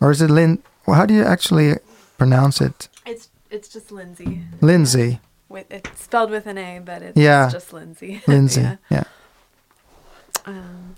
Or 0.00 0.10
is 0.10 0.20
it 0.20 0.30
Lin? 0.30 0.62
Well, 0.86 0.96
how 0.96 1.06
do 1.06 1.14
you 1.14 1.24
actually 1.24 1.74
pronounce 2.18 2.60
it? 2.60 2.88
It's 3.06 3.28
it's 3.50 3.68
just 3.68 3.90
Lindsay. 3.90 4.42
Lindsay. 4.60 5.20
With 5.48 5.66
it's 5.70 6.02
spelled 6.02 6.30
with 6.30 6.46
an 6.46 6.58
A, 6.58 6.80
but 6.84 7.02
it's 7.02 7.16
Yeah. 7.16 7.48
just 7.50 7.72
Lindsay. 7.72 8.22
Lindsay. 8.26 8.60
yeah. 8.60 8.76
yeah. 8.90 9.04
Um, 10.46 10.96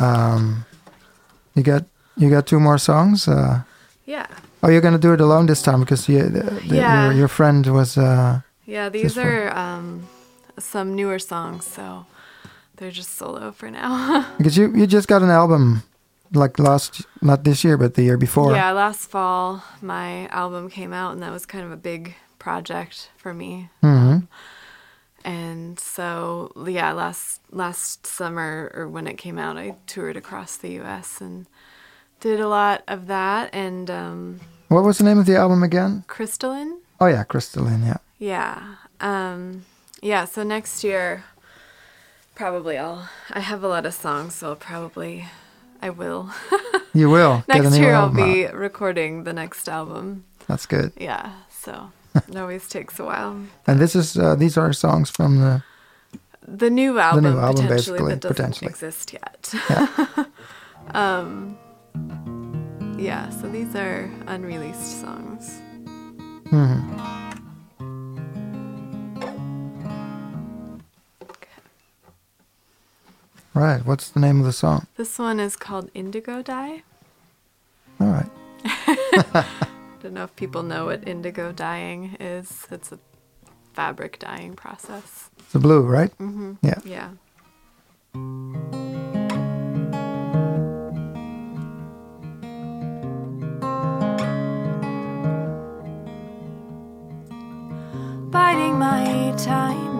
Um, 0.00 0.64
you 1.54 1.62
got 1.62 1.84
you 2.16 2.28
got 2.28 2.46
two 2.46 2.58
more 2.58 2.78
songs. 2.78 3.28
Uh, 3.28 3.62
yeah. 4.04 4.26
oh, 4.62 4.68
you're 4.68 4.80
gonna 4.80 4.98
do 4.98 5.12
it 5.12 5.20
alone 5.20 5.46
this 5.46 5.62
time 5.62 5.80
because 5.80 6.08
you, 6.08 6.22
the, 6.24 6.42
the, 6.42 6.76
Yeah. 6.76 7.04
your 7.04 7.12
your 7.12 7.28
friend 7.28 7.66
was. 7.66 7.96
Uh, 7.96 8.40
Yeah, 8.66 8.88
these 8.88 9.18
are 9.18 9.56
um, 9.56 10.08
some 10.58 10.94
newer 10.94 11.18
songs, 11.18 11.66
so 11.66 12.06
they're 12.76 12.90
just 12.90 13.16
solo 13.16 13.52
for 13.52 13.70
now. 13.70 14.26
because 14.38 14.56
you 14.56 14.72
you 14.74 14.86
just 14.86 15.08
got 15.08 15.22
an 15.22 15.30
album, 15.30 15.82
like 16.32 16.58
last 16.58 17.06
not 17.20 17.44
this 17.44 17.64
year 17.64 17.76
but 17.76 17.94
the 17.94 18.02
year 18.02 18.16
before. 18.16 18.54
yeah, 18.54 18.70
last 18.72 19.10
fall 19.10 19.62
my 19.80 20.26
album 20.28 20.70
came 20.70 20.92
out, 20.92 21.12
and 21.12 21.22
that 21.22 21.32
was 21.32 21.46
kind 21.46 21.64
of 21.64 21.72
a 21.72 21.76
big 21.76 22.14
project 22.38 23.10
for 23.16 23.32
me. 23.34 23.68
hmm 23.80 24.18
And 25.24 25.78
so, 25.78 26.50
yeah, 26.66 26.92
last 26.92 27.40
last 27.50 28.06
summer 28.06 28.70
or 28.74 28.88
when 28.88 29.06
it 29.06 29.16
came 29.18 29.38
out, 29.38 29.56
I 29.56 29.76
toured 29.86 30.16
across 30.16 30.56
the 30.56 30.70
U.S. 30.82 31.20
and 31.20 31.46
did 32.20 32.40
a 32.40 32.48
lot 32.48 32.82
of 32.88 33.06
that. 33.06 33.54
And 33.54 33.90
um, 33.90 34.40
What 34.68 34.84
was 34.84 34.98
the 34.98 35.04
name 35.04 35.18
of 35.18 35.26
the 35.26 35.36
album 35.36 35.62
again? 35.62 36.04
Crystalline, 36.06 36.80
Oh 37.00 37.06
yeah, 37.06 37.24
Crystalline. 37.24 37.82
Yeah. 37.84 37.98
Yeah, 38.22 38.76
um, 39.00 39.64
yeah. 40.00 40.26
So 40.26 40.44
next 40.44 40.84
year, 40.84 41.24
probably 42.36 42.78
I'll. 42.78 43.08
I 43.30 43.40
have 43.40 43.64
a 43.64 43.68
lot 43.68 43.84
of 43.84 43.94
songs, 43.94 44.36
so 44.36 44.50
I'll 44.50 44.56
probably 44.56 45.26
I 45.82 45.90
will. 45.90 46.30
You 46.94 47.08
will 47.08 47.42
next 47.48 47.78
year 47.78 47.94
I'll 47.94 48.10
be 48.10 48.46
out. 48.46 48.54
recording 48.54 49.24
the 49.24 49.32
next 49.32 49.66
album. 49.66 50.24
That's 50.46 50.66
good. 50.66 50.92
Yeah, 50.98 51.32
so 51.48 51.90
it 52.14 52.36
always 52.36 52.68
takes 52.68 53.00
a 53.00 53.04
while. 53.04 53.34
And 53.66 53.80
this 53.80 53.96
is 53.96 54.18
uh, 54.18 54.34
these 54.34 54.58
are 54.58 54.74
songs 54.74 55.08
from 55.08 55.38
the. 55.38 55.62
the 56.46 56.68
new 56.68 56.98
album, 56.98 57.24
the 57.24 57.30
new 57.30 57.38
album, 57.38 57.64
potentially 57.64 57.98
basically, 57.98 58.12
that 58.12 58.20
doesn't 58.20 58.36
potentially. 58.36 58.68
exist 58.68 59.12
yet. 59.14 59.54
Yeah. 59.70 60.24
um, 60.94 61.56
yeah, 62.98 63.30
so 63.30 63.48
these 63.48 63.74
are 63.74 64.10
unreleased 64.26 65.00
songs. 65.00 65.62
Mhm. 73.62 73.68
Right. 73.76 73.86
What's 73.86 74.10
the 74.10 74.20
name 74.20 74.40
of 74.40 74.46
the 74.46 74.52
song? 74.52 74.86
This 74.96 75.18
one 75.18 75.38
is 75.40 75.56
called 75.56 75.90
Indigo 75.94 76.42
Dye. 76.42 76.82
All 78.00 78.08
right. 78.08 78.30
I 78.64 79.44
Don't 80.02 80.14
know 80.14 80.24
if 80.24 80.34
people 80.34 80.62
know 80.64 80.86
what 80.86 81.06
indigo 81.06 81.52
dyeing 81.52 82.16
is. 82.18 82.66
It's 82.70 82.90
a 82.90 82.98
fabric 83.72 84.18
dyeing 84.18 84.54
process. 84.54 85.30
It's 85.38 85.52
the 85.52 85.60
blue, 85.60 85.82
right? 85.82 86.10
Mm-hmm. 86.18 86.54
Yeah. 86.62 86.80
Yeah. 86.84 87.10
biding 98.30 98.78
my 98.78 99.34
time 99.36 99.91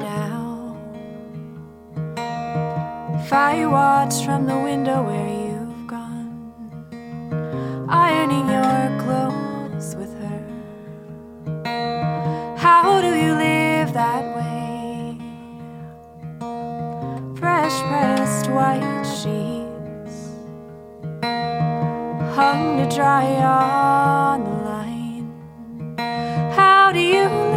I 3.32 3.64
watch 3.66 4.24
from 4.26 4.44
the 4.46 4.58
window 4.58 5.02
where 5.02 5.26
you've 5.26 5.86
gone, 5.86 6.52
ironing 7.88 8.46
your 8.46 9.00
clothes 9.02 9.96
with 9.96 10.12
her. 10.20 10.40
How 12.58 13.00
do 13.00 13.14
you 13.14 13.32
live 13.34 13.94
that 13.94 14.36
way? 14.36 15.16
Fresh 17.38 17.80
pressed 17.88 18.50
white 18.50 19.02
sheets 19.02 20.16
hung 22.36 22.76
to 22.76 22.86
dry 22.94 23.24
on 23.24 24.44
the 24.44 24.50
line. 24.50 25.26
How 26.54 26.92
do 26.92 27.00
you 27.00 27.51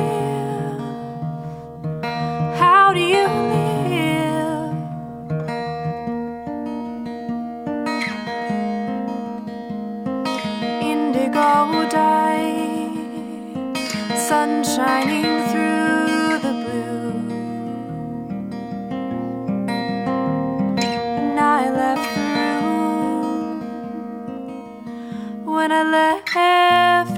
sun 14.36 14.54
shining 14.76 15.32
through 15.50 16.40
the 16.46 16.54
blue. 16.64 17.14
And 20.92 21.40
I 21.40 21.62
left 21.82 22.10
the 22.16 22.28
room 22.66 23.60
when 25.46 25.70
I 25.72 25.84
left 25.98 27.15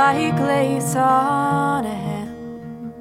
like 0.00 0.40
lace 0.40 0.96
on 0.96 1.84
a 1.84 1.94
hem. 2.06 2.92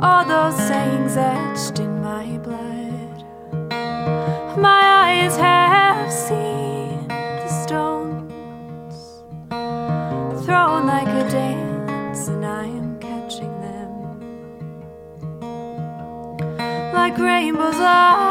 All 0.00 0.24
those 0.24 0.56
sayings 0.68 1.16
etched 1.16 1.80
in 1.80 2.00
my 2.00 2.38
blood. 2.46 3.18
My 4.56 4.82
eyes 5.06 5.36
have 5.36 6.12
seen 6.12 7.08
the 7.08 7.48
stones 7.64 9.02
thrown 10.44 10.86
like 10.86 11.08
a 11.08 11.24
dance, 11.28 12.28
and 12.28 12.46
I 12.46 12.66
am 12.80 12.96
catching 13.00 13.54
them 13.60 13.90
like 16.92 17.18
rainbows, 17.18 17.80
like 17.80 18.27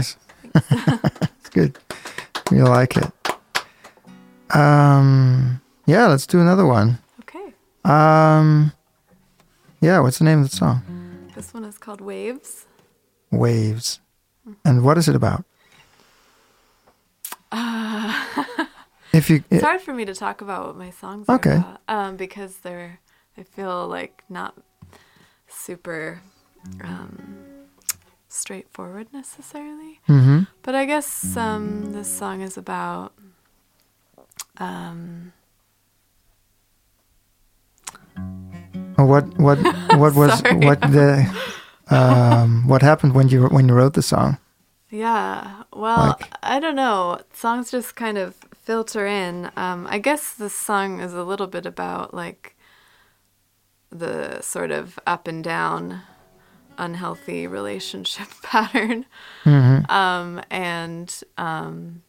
Nice. 0.00 0.16
it's 0.54 1.50
good. 1.50 1.78
We 2.50 2.62
like 2.62 2.96
it. 2.96 3.12
Um, 4.56 5.60
yeah, 5.86 6.06
let's 6.06 6.26
do 6.26 6.40
another 6.40 6.64
one. 6.64 6.98
Okay. 7.20 7.52
Um, 7.84 8.72
yeah, 9.82 10.00
what's 10.00 10.18
the 10.18 10.24
name 10.24 10.38
of 10.40 10.50
the 10.50 10.56
song? 10.56 11.30
This 11.34 11.52
one 11.52 11.64
is 11.64 11.76
called 11.76 12.00
Waves. 12.00 12.64
Waves. 13.30 14.00
And 14.64 14.82
what 14.82 14.96
is 14.96 15.06
it 15.06 15.14
about? 15.14 15.44
if 19.12 19.28
you, 19.28 19.44
It's 19.50 19.62
hard 19.62 19.82
for 19.82 19.92
me 19.92 20.04
to 20.06 20.14
talk 20.14 20.40
about 20.40 20.66
what 20.66 20.76
my 20.76 20.90
songs 20.90 21.28
are 21.28 21.34
Okay. 21.36 21.56
about 21.56 21.80
um, 21.88 22.16
because 22.16 22.56
they're 22.58 23.00
I 23.36 23.42
feel 23.42 23.86
like 23.86 24.22
not 24.28 24.54
super 25.48 26.22
um, 26.82 27.36
straightforward 28.32 29.08
necessarily. 29.12 30.00
hmm 30.06 30.40
But 30.62 30.74
I 30.74 30.84
guess 30.86 31.36
um, 31.36 31.92
this 31.92 32.08
song 32.08 32.40
is 32.40 32.56
about 32.56 33.12
um, 34.58 35.32
what 38.96 39.24
what 39.38 39.58
what 39.98 40.14
was 40.14 40.38
Sorry. 40.38 40.56
what 40.66 40.80
the 40.80 41.26
um 41.90 42.66
what 42.70 42.82
happened 42.82 43.14
when 43.14 43.28
you 43.28 43.46
when 43.48 43.68
you 43.68 43.74
wrote 43.74 43.94
the 43.94 44.02
song? 44.02 44.38
Yeah. 44.90 45.62
Well, 45.72 46.16
Like- 46.18 46.32
I 46.42 46.58
don't 46.58 46.74
know. 46.76 47.20
Songs 47.32 47.70
just 47.70 47.94
kind 47.94 48.18
of 48.18 48.34
filter 48.64 49.06
in. 49.06 49.50
Um, 49.56 49.86
I 49.88 49.98
guess 49.98 50.34
this 50.34 50.52
song 50.54 51.00
is 51.00 51.14
a 51.14 51.22
little 51.22 51.46
bit 51.46 51.64
about 51.64 52.12
like 52.12 52.56
the 53.90 54.40
sort 54.40 54.70
of 54.70 54.98
up 55.06 55.26
and 55.28 55.42
down 55.44 56.02
unhealthy 56.80 57.46
relationship 57.46 58.28
pattern. 58.42 59.04
hmm 59.44 59.78
Um, 59.88 60.40
and 60.50 61.08
um, 61.38 62.02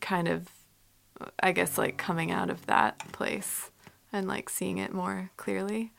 kind 0.00 0.28
of, 0.28 0.48
I 1.42 1.52
guess, 1.52 1.78
like 1.78 1.96
coming 1.96 2.30
out 2.30 2.50
of 2.50 2.66
that 2.66 2.98
place 3.12 3.70
and 4.12 4.28
like 4.28 4.48
seeing 4.48 4.78
it 4.78 4.92
more 4.92 5.30
clearly. 5.36 5.92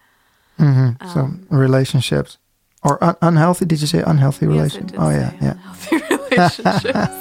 hmm 0.58 0.92
so 1.14 1.20
Um, 1.20 1.48
relationships 1.50 2.38
or 2.84 3.04
un- 3.04 3.18
unhealthy? 3.22 3.66
Did 3.66 3.82
you 3.82 3.88
say 3.88 4.02
unhealthy 4.06 4.46
Yes, 4.46 4.56
relations? 4.56 4.92
oh 4.98 5.10
yeah, 5.10 5.32
yeah, 5.42 5.52
unhealthy 5.52 5.98
relationships. 6.16 7.18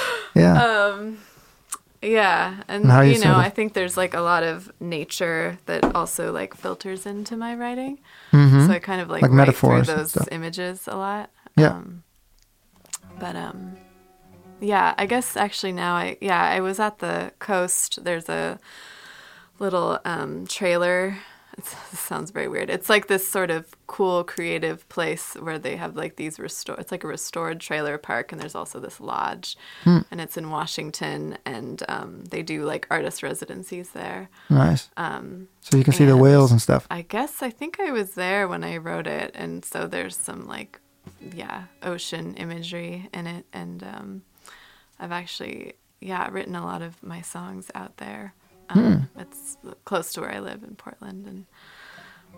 yeah. 0.34 0.56
Yeah, 2.00 2.62
and, 2.68 2.84
And 2.84 3.08
you 3.08 3.14
you 3.14 3.24
know, 3.24 3.36
I 3.36 3.50
think 3.50 3.72
there's 3.72 3.96
like 3.96 4.14
a 4.14 4.20
lot 4.20 4.42
of 4.44 4.70
nature 4.80 5.58
that 5.66 5.96
also 5.96 6.32
like 6.32 6.54
filters 6.54 7.06
into 7.06 7.36
my 7.36 7.54
writing. 7.54 7.98
hmm 8.30 8.66
So 8.66 8.72
I 8.72 8.78
kind 8.78 9.00
of 9.00 9.08
like, 9.10 9.22
Like 9.22 9.30
write 9.32 9.36
metaphors 9.36 9.86
through 9.86 9.96
those 9.96 10.28
images 10.30 10.86
a 10.86 10.96
lot. 10.96 11.30
Yeah. 11.56 11.70
Um, 11.70 12.04
but 13.18 13.34
um, 13.34 13.78
yeah, 14.60 14.94
I 14.96 15.06
guess 15.06 15.36
actually 15.36 15.72
now 15.72 15.94
I 15.94 16.16
yeah 16.20 16.42
I 16.42 16.60
was 16.60 16.78
at 16.78 16.98
the 17.00 17.32
coast. 17.40 18.04
There's 18.04 18.28
a 18.28 18.60
little 19.58 19.98
um, 20.04 20.46
trailer. 20.46 21.18
It 21.58 21.64
sounds 21.96 22.30
very 22.30 22.46
weird. 22.48 22.70
It's 22.70 22.88
like 22.88 23.08
this 23.08 23.28
sort 23.28 23.50
of 23.50 23.66
cool, 23.88 24.22
creative 24.24 24.88
place 24.88 25.34
where 25.34 25.58
they 25.58 25.76
have 25.76 25.96
like 25.96 26.16
these 26.16 26.38
restore. 26.38 26.76
It's 26.78 26.92
like 26.92 27.04
a 27.04 27.08
restored 27.08 27.58
trailer 27.60 27.98
park, 27.98 28.30
and 28.32 28.40
there's 28.40 28.54
also 28.54 28.78
this 28.80 29.00
lodge, 29.00 29.56
Hmm. 29.84 29.98
and 30.10 30.20
it's 30.20 30.36
in 30.36 30.50
Washington, 30.50 31.36
and 31.44 31.82
um, 31.88 32.24
they 32.30 32.42
do 32.42 32.64
like 32.64 32.86
artist 32.90 33.22
residencies 33.22 33.90
there. 33.90 34.28
Nice. 34.48 34.88
Um, 34.96 35.48
So 35.60 35.76
you 35.76 35.84
can 35.84 35.92
see 35.92 36.04
the 36.06 36.16
whales 36.16 36.50
and 36.52 36.62
stuff. 36.62 36.86
I 36.90 37.02
guess 37.02 37.42
I 37.42 37.50
think 37.50 37.80
I 37.80 37.90
was 37.90 38.12
there 38.12 38.46
when 38.48 38.62
I 38.64 38.76
wrote 38.76 39.06
it, 39.06 39.32
and 39.34 39.64
so 39.64 39.86
there's 39.86 40.16
some 40.16 40.46
like, 40.46 40.80
yeah, 41.34 41.64
ocean 41.82 42.34
imagery 42.36 43.08
in 43.12 43.26
it, 43.26 43.44
and 43.52 43.82
um, 43.82 44.22
I've 45.00 45.12
actually 45.12 45.74
yeah 46.00 46.28
written 46.30 46.54
a 46.54 46.64
lot 46.64 46.80
of 46.82 47.02
my 47.02 47.20
songs 47.22 47.70
out 47.74 47.96
there. 47.96 48.34
Um, 48.70 49.08
It's 49.18 49.56
close 49.84 50.12
to 50.14 50.20
where 50.20 50.30
I 50.32 50.40
live 50.40 50.62
in 50.62 50.74
Portland, 50.76 51.26
and 51.26 51.46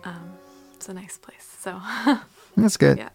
um, 0.03 0.31
it's 0.73 0.87
a 0.89 0.93
nice 0.93 1.17
place. 1.17 1.47
So 1.59 1.79
That's 2.57 2.77
good. 2.77 2.97
yeah. 2.97 3.09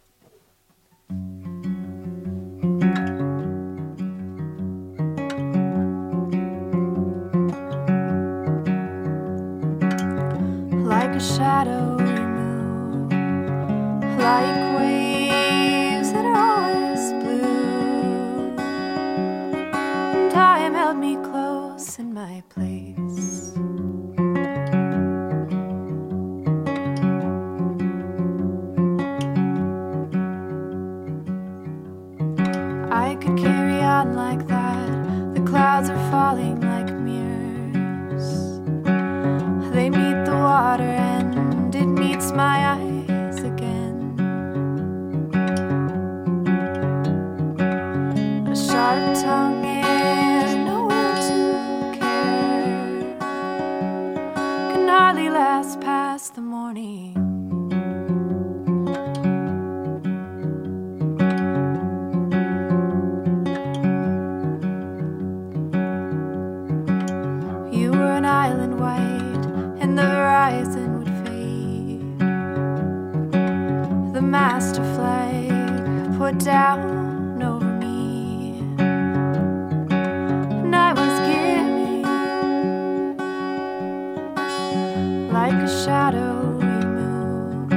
Like 85.49 85.62
a 85.62 85.84
shadow 85.84 86.59
we 86.59 86.66
move, 86.97 87.70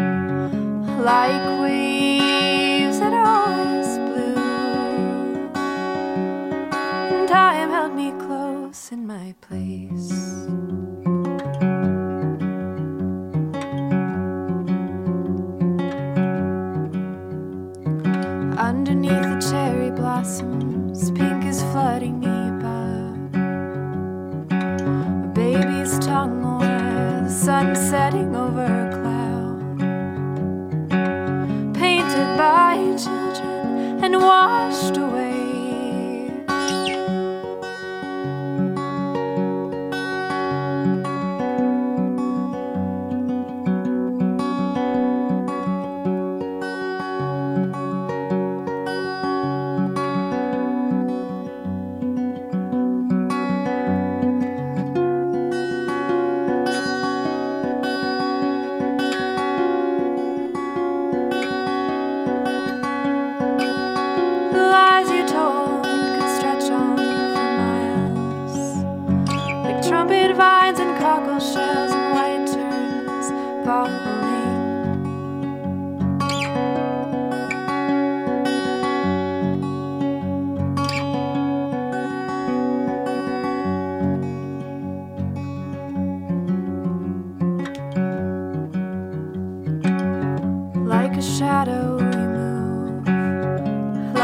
like 1.06 1.62
waves 1.62 1.89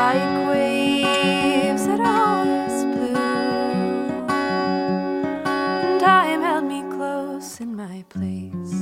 like 0.05 0.47
waves 0.49 1.87
that 1.87 1.99
always 1.99 2.77
blue. 2.93 3.15
And 5.83 5.99
time 5.99 6.41
held 6.43 6.65
me 6.65 6.81
close 6.95 7.59
in 7.59 7.75
my 7.75 8.05
place. 8.13 8.75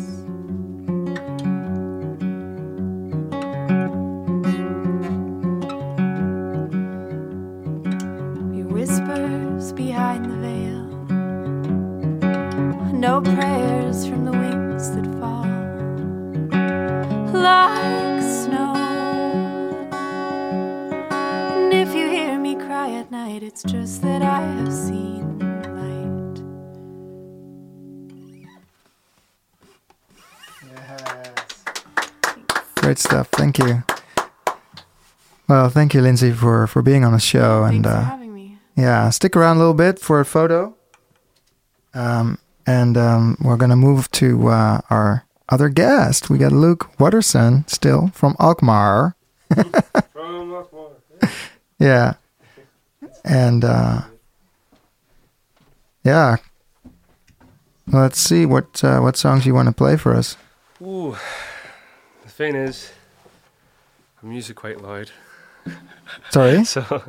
Your 8.57 8.67
whispers 8.77 9.71
behind 9.71 10.25
the 10.25 10.37
veil. 10.45 10.83
No 13.05 13.21
prayers 13.21 13.72
Great 32.93 32.99
stuff. 32.99 33.27
Thank 33.29 33.57
you. 33.57 33.81
Well, 35.49 35.67
thank 35.69 35.95
you, 35.95 36.01
Lindsay, 36.01 36.31
for 36.31 36.67
for 36.67 36.83
being 36.83 37.03
on 37.03 37.11
the 37.13 37.19
show, 37.19 37.63
and 37.63 37.83
Thanks 37.85 37.89
for 37.89 37.95
uh, 37.95 38.03
having 38.05 38.31
me. 38.35 38.57
yeah, 38.77 39.09
stick 39.09 39.35
around 39.35 39.55
a 39.55 39.59
little 39.59 39.73
bit 39.73 39.97
for 39.97 40.19
a 40.19 40.25
photo. 40.25 40.75
Um, 41.95 42.37
and 42.67 42.95
um, 42.95 43.37
we're 43.41 43.57
gonna 43.57 43.75
move 43.75 44.11
to 44.11 44.47
uh, 44.49 44.81
our 44.91 45.25
other 45.49 45.69
guest. 45.69 46.29
We 46.29 46.37
got 46.37 46.51
Luke 46.51 46.91
Watterson 46.99 47.65
still 47.67 48.09
from 48.13 48.35
Alkmaar. 48.39 49.15
From 49.49 49.71
Lockmore. 50.53 50.93
Yeah, 51.79 52.13
and 53.25 53.65
uh, 53.65 54.01
Yeah. 56.03 56.35
Let's 57.87 58.19
see 58.19 58.45
what 58.45 58.83
uh, 58.83 58.99
what 58.99 59.17
songs 59.17 59.47
you 59.47 59.55
want 59.55 59.67
to 59.67 59.73
play 59.73 59.97
for 59.97 60.13
us. 60.13 60.37
Ooh, 60.81 61.11
the 61.11 61.17
thing 62.33 62.55
is, 62.55 62.91
I'm 64.21 64.31
usually 64.31 64.55
quite 64.55 64.81
loud. 64.81 65.11
Sorry. 66.29 66.63
So 66.73 67.03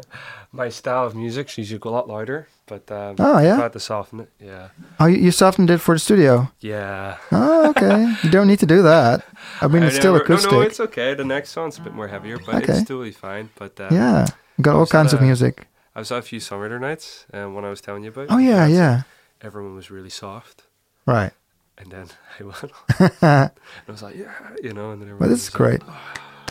my 0.53 0.69
style 0.69 1.05
of 1.07 1.15
music 1.17 1.49
is 1.49 1.59
usually 1.59 1.81
a 1.85 1.89
lot 1.91 2.07
louder, 2.09 2.47
but 2.67 2.89
um, 2.93 3.17
Oh, 3.19 3.41
yeah? 3.41 3.55
I've 3.55 3.63
had 3.63 3.73
to 3.73 3.81
soften 3.81 4.21
it. 4.21 4.31
Yeah, 4.39 4.69
Oh, 5.01 5.07
you, 5.07 5.31
softened 5.33 5.69
it 5.71 5.79
for 5.79 5.97
the 5.97 5.99
studio. 5.99 6.51
yeah. 6.61 7.17
Oh, 7.33 7.71
okay. 7.71 8.15
you 8.23 8.31
don't 8.31 8.47
need 8.47 8.61
to 8.61 8.67
do 8.67 8.83
that. 8.83 9.25
I 9.61 9.67
mean, 9.67 9.83
I 9.83 9.87
it's 9.89 9.97
still 9.97 10.15
acoustic. 10.15 10.53
No, 10.53 10.61
no, 10.61 10.67
it's 10.67 10.79
okay. 10.81 11.15
The 11.15 11.25
next 11.25 11.51
song's 11.51 11.79
a 11.79 11.81
bit 11.81 11.93
more 11.95 12.07
heavier, 12.07 12.39
but 12.39 12.55
Okay. 12.63 12.73
it's 12.79 12.87
totally 12.89 13.11
fine. 13.11 13.51
But 13.57 13.79
uh, 13.81 13.89
yeah. 13.91 14.27
Got 14.61 14.77
all 14.77 14.87
kinds 14.87 15.13
of 15.13 15.21
music. 15.21 15.67
I 15.97 15.99
was 15.99 16.13
at 16.13 16.19
a 16.19 16.23
few 16.23 16.39
songwriter 16.39 16.81
nights, 16.81 17.27
and 17.33 17.55
when 17.57 17.65
I 17.65 17.71
was 17.71 17.81
telling 17.81 18.05
you 18.05 18.11
about. 18.11 18.29
Oh 18.31 18.39
yeah, 18.39 18.67
yeah. 18.67 19.03
Everyone 19.43 19.75
was 19.75 19.91
really 19.91 20.11
soft, 20.11 20.63
Right. 21.07 21.33
And 21.79 21.91
then 21.91 22.07
I 22.39 22.43
went. 22.45 22.73
and 23.23 23.51
I 23.89 23.91
was 23.93 24.03
like, 24.03 24.17
yeah, 24.17 24.33
you 24.63 24.73
know, 24.73 24.91
and 24.93 25.01
then 25.01 25.09
everyone. 25.09 25.21
Well, 25.21 25.29
this 25.31 25.49
is 25.49 25.55
like, 25.55 25.59
great. 25.59 25.83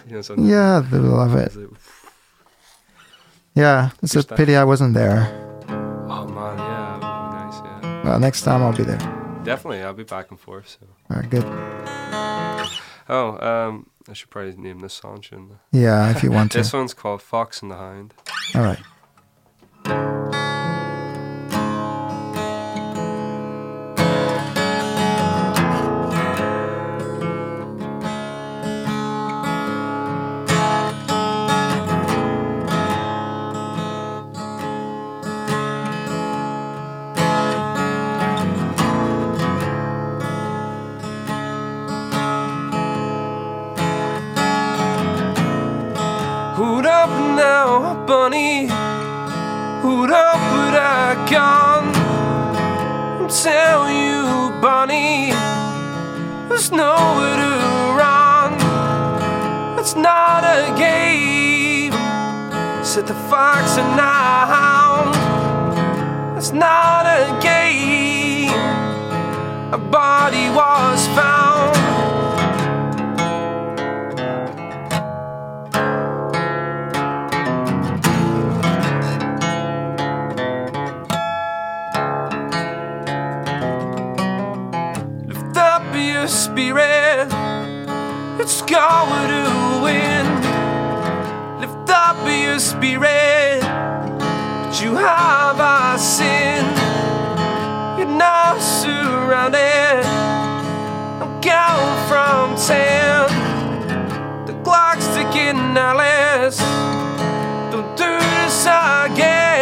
You 0.07 0.15
know, 0.15 0.21
so 0.21 0.35
Yeah, 0.37 0.81
they 0.89 0.97
love 0.97 1.35
it. 1.35 1.55
like, 1.55 1.69
Yeah, 3.55 3.91
it's 4.01 4.15
a 4.15 4.23
pity 4.23 4.55
I 4.55 4.63
wasn't 4.63 4.93
there. 4.93 5.27
oh 6.09 6.27
man, 6.27 6.57
yeah, 6.57 6.93
would 6.93 7.01
be 7.01 7.37
nice. 7.37 7.61
Yeah, 7.83 8.03
Well, 8.03 8.19
next 8.19 8.41
time 8.41 8.61
I'll 8.63 8.75
be 8.75 8.83
there. 8.83 8.97
definitely. 9.43 9.81
I'll 9.81 9.93
be 9.93 10.03
back 10.03 10.29
and 10.31 10.39
forth. 10.39 10.77
So. 10.79 10.87
All 11.09 11.17
right, 11.21 11.29
good. 11.29 11.43
Oh, 13.09 13.37
um, 13.45 13.89
I 14.09 14.13
should 14.13 14.29
probably 14.29 14.55
name 14.55 14.79
this 14.79 14.93
song, 14.93 15.21
shouldn't 15.21 15.51
I? 15.51 15.55
Yeah, 15.71 16.09
if 16.11 16.23
you 16.23 16.31
want 16.31 16.51
to. 16.53 16.57
This 16.59 16.73
one's 16.73 16.93
called 16.93 17.21
Fox 17.21 17.61
and 17.61 17.69
the 17.71 17.75
Hound. 17.75 18.13
All 18.55 18.61
right. 18.61 18.79
Sin. 96.03 96.65
You're 97.97 98.17
now 98.17 98.59
surrounded. 98.59 100.03
I'm 101.21 101.41
counting 101.41 102.07
from 102.09 102.57
ten. 102.57 103.29
The 104.45 104.53
clock's 104.63 105.07
ticking, 105.15 105.77
Alice. 105.77 106.59
Don't 107.71 107.95
do 107.95 108.19
this 108.19 108.65
again. 108.65 109.61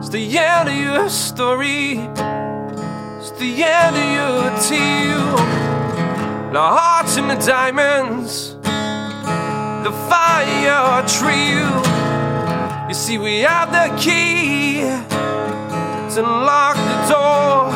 It's 0.00 0.08
the 0.08 0.38
end 0.38 0.68
of 0.68 0.74
your 0.74 1.08
story. 1.08 1.89
Your 4.60 4.68
tale. 4.68 5.36
The 6.52 6.60
hearts 6.60 7.16
and 7.16 7.30
the 7.30 7.36
diamonds. 7.36 8.54
The 9.84 9.92
fire 10.08 11.02
trail. 11.06 11.82
You 12.88 12.94
see, 12.94 13.18
we 13.18 13.40
have 13.40 13.70
the 13.72 13.94
key 13.96 14.80
to 14.80 16.18
unlock 16.18 16.76
the 16.76 16.98
door. 17.08 17.72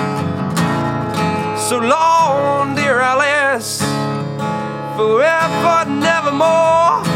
So 1.56 1.78
long, 1.78 2.74
dear 2.74 3.00
Alice. 3.00 3.80
Forever, 4.96 5.90
nevermore. 5.90 7.13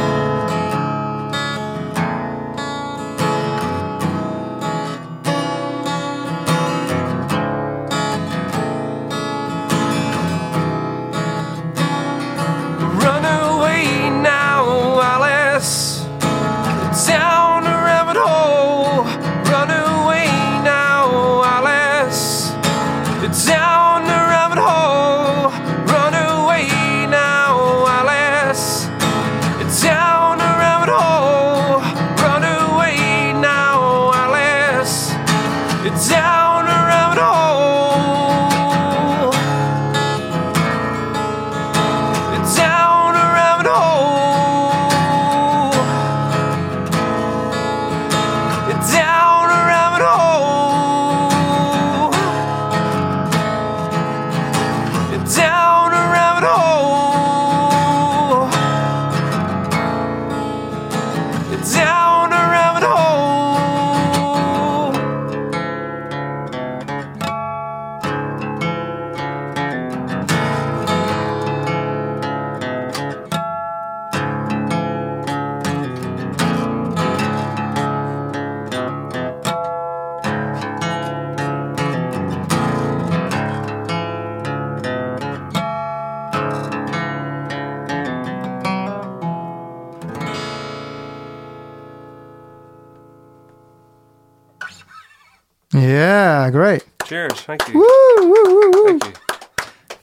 Thank 97.48 97.66
you. 97.68 97.74
Woo, 97.80 98.30
woo, 98.30 98.44
woo, 98.54 98.70
woo. 98.70 98.98
Thank 98.98 99.04
you. 99.04 99.12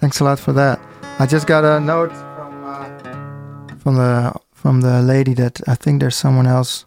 Thanks 0.01 0.19
a 0.19 0.23
lot 0.23 0.39
for 0.39 0.53
that. 0.53 0.79
I 1.19 1.25
just 1.25 1.47
got 1.47 1.63
a 1.63 1.79
note 1.79 2.11
from 2.11 2.53
uh, 2.65 3.77
from 3.77 3.95
the 3.95 4.33
from 4.53 4.81
the 4.81 5.01
lady 5.01 5.33
that 5.35 5.61
I 5.67 5.75
think 5.75 5.99
there's 6.01 6.15
someone 6.17 6.47
else 6.47 6.85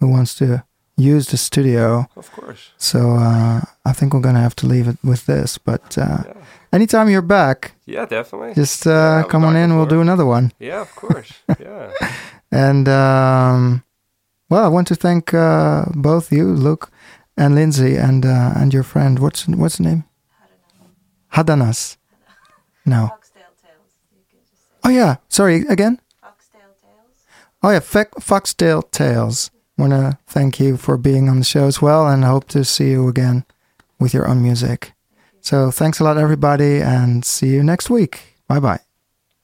who 0.00 0.08
wants 0.08 0.34
to 0.38 0.62
use 0.96 1.28
the 1.28 1.36
studio. 1.36 2.06
Of 2.16 2.30
course. 2.32 2.70
So 2.76 2.98
uh, 3.16 3.60
I 3.86 3.92
think 3.92 4.12
we're 4.12 4.20
gonna 4.28 4.42
have 4.42 4.56
to 4.56 4.66
leave 4.66 4.86
it 4.88 4.98
with 5.02 5.24
this. 5.26 5.58
But 5.58 5.96
uh, 5.98 6.24
Yeah. 6.26 6.34
anytime 6.72 7.08
you're 7.08 7.26
back, 7.26 7.72
Yeah, 7.86 8.06
definitely. 8.06 8.52
just 8.54 8.86
uh, 8.86 8.90
Yeah, 8.90 9.22
come 9.30 9.44
on 9.46 9.56
in. 9.56 9.76
We'll 9.76 9.86
do 9.86 10.00
another 10.00 10.26
one. 10.26 10.52
Yeah, 10.58 10.82
of 10.82 10.94
course. 10.94 11.32
Yeah. 11.58 11.92
And 12.52 12.88
um, 12.88 13.84
well, 14.50 14.64
I 14.64 14.68
want 14.68 14.88
to 14.88 14.96
thank 14.96 15.32
uh, 15.32 15.84
both 15.94 16.32
you, 16.32 16.44
Luke, 16.52 16.90
and 17.36 17.54
Lindsay, 17.54 17.96
and 17.96 18.24
uh, 18.24 18.52
and 18.56 18.72
your 18.72 18.82
friend. 18.82 19.18
What's 19.18 19.46
what's 19.48 19.76
the 19.78 19.84
name? 19.84 20.04
Hadanas. 21.34 21.96
No. 22.84 23.08
Foxtail 23.08 23.42
Tales. 23.62 23.92
You 24.12 24.22
can 24.30 24.40
just 24.50 24.62
say 24.62 24.74
Oh 24.84 24.88
yeah. 24.90 25.16
Sorry 25.28 25.64
again. 25.68 26.00
Foxtail 26.20 26.60
Tales. 26.82 27.24
Oh 27.62 27.70
yeah, 27.70 27.80
Fe- 27.80 28.20
Foxtail 28.20 28.82
Tales. 28.90 29.50
Want 29.78 29.92
to 29.92 30.18
thank 30.26 30.60
you 30.60 30.76
for 30.76 30.96
being 30.98 31.28
on 31.28 31.38
the 31.38 31.44
show 31.44 31.66
as 31.66 31.80
well, 31.80 32.06
and 32.06 32.24
hope 32.24 32.48
to 32.48 32.64
see 32.64 32.90
you 32.90 33.08
again 33.08 33.44
with 33.98 34.12
your 34.12 34.28
own 34.28 34.42
music. 34.42 34.92
So 35.40 35.70
thanks 35.70 36.00
a 36.00 36.04
lot, 36.04 36.18
everybody, 36.18 36.82
and 36.82 37.24
see 37.24 37.48
you 37.48 37.62
next 37.62 37.88
week. 37.88 38.36
Bye 38.46 38.60
bye. 38.60 38.89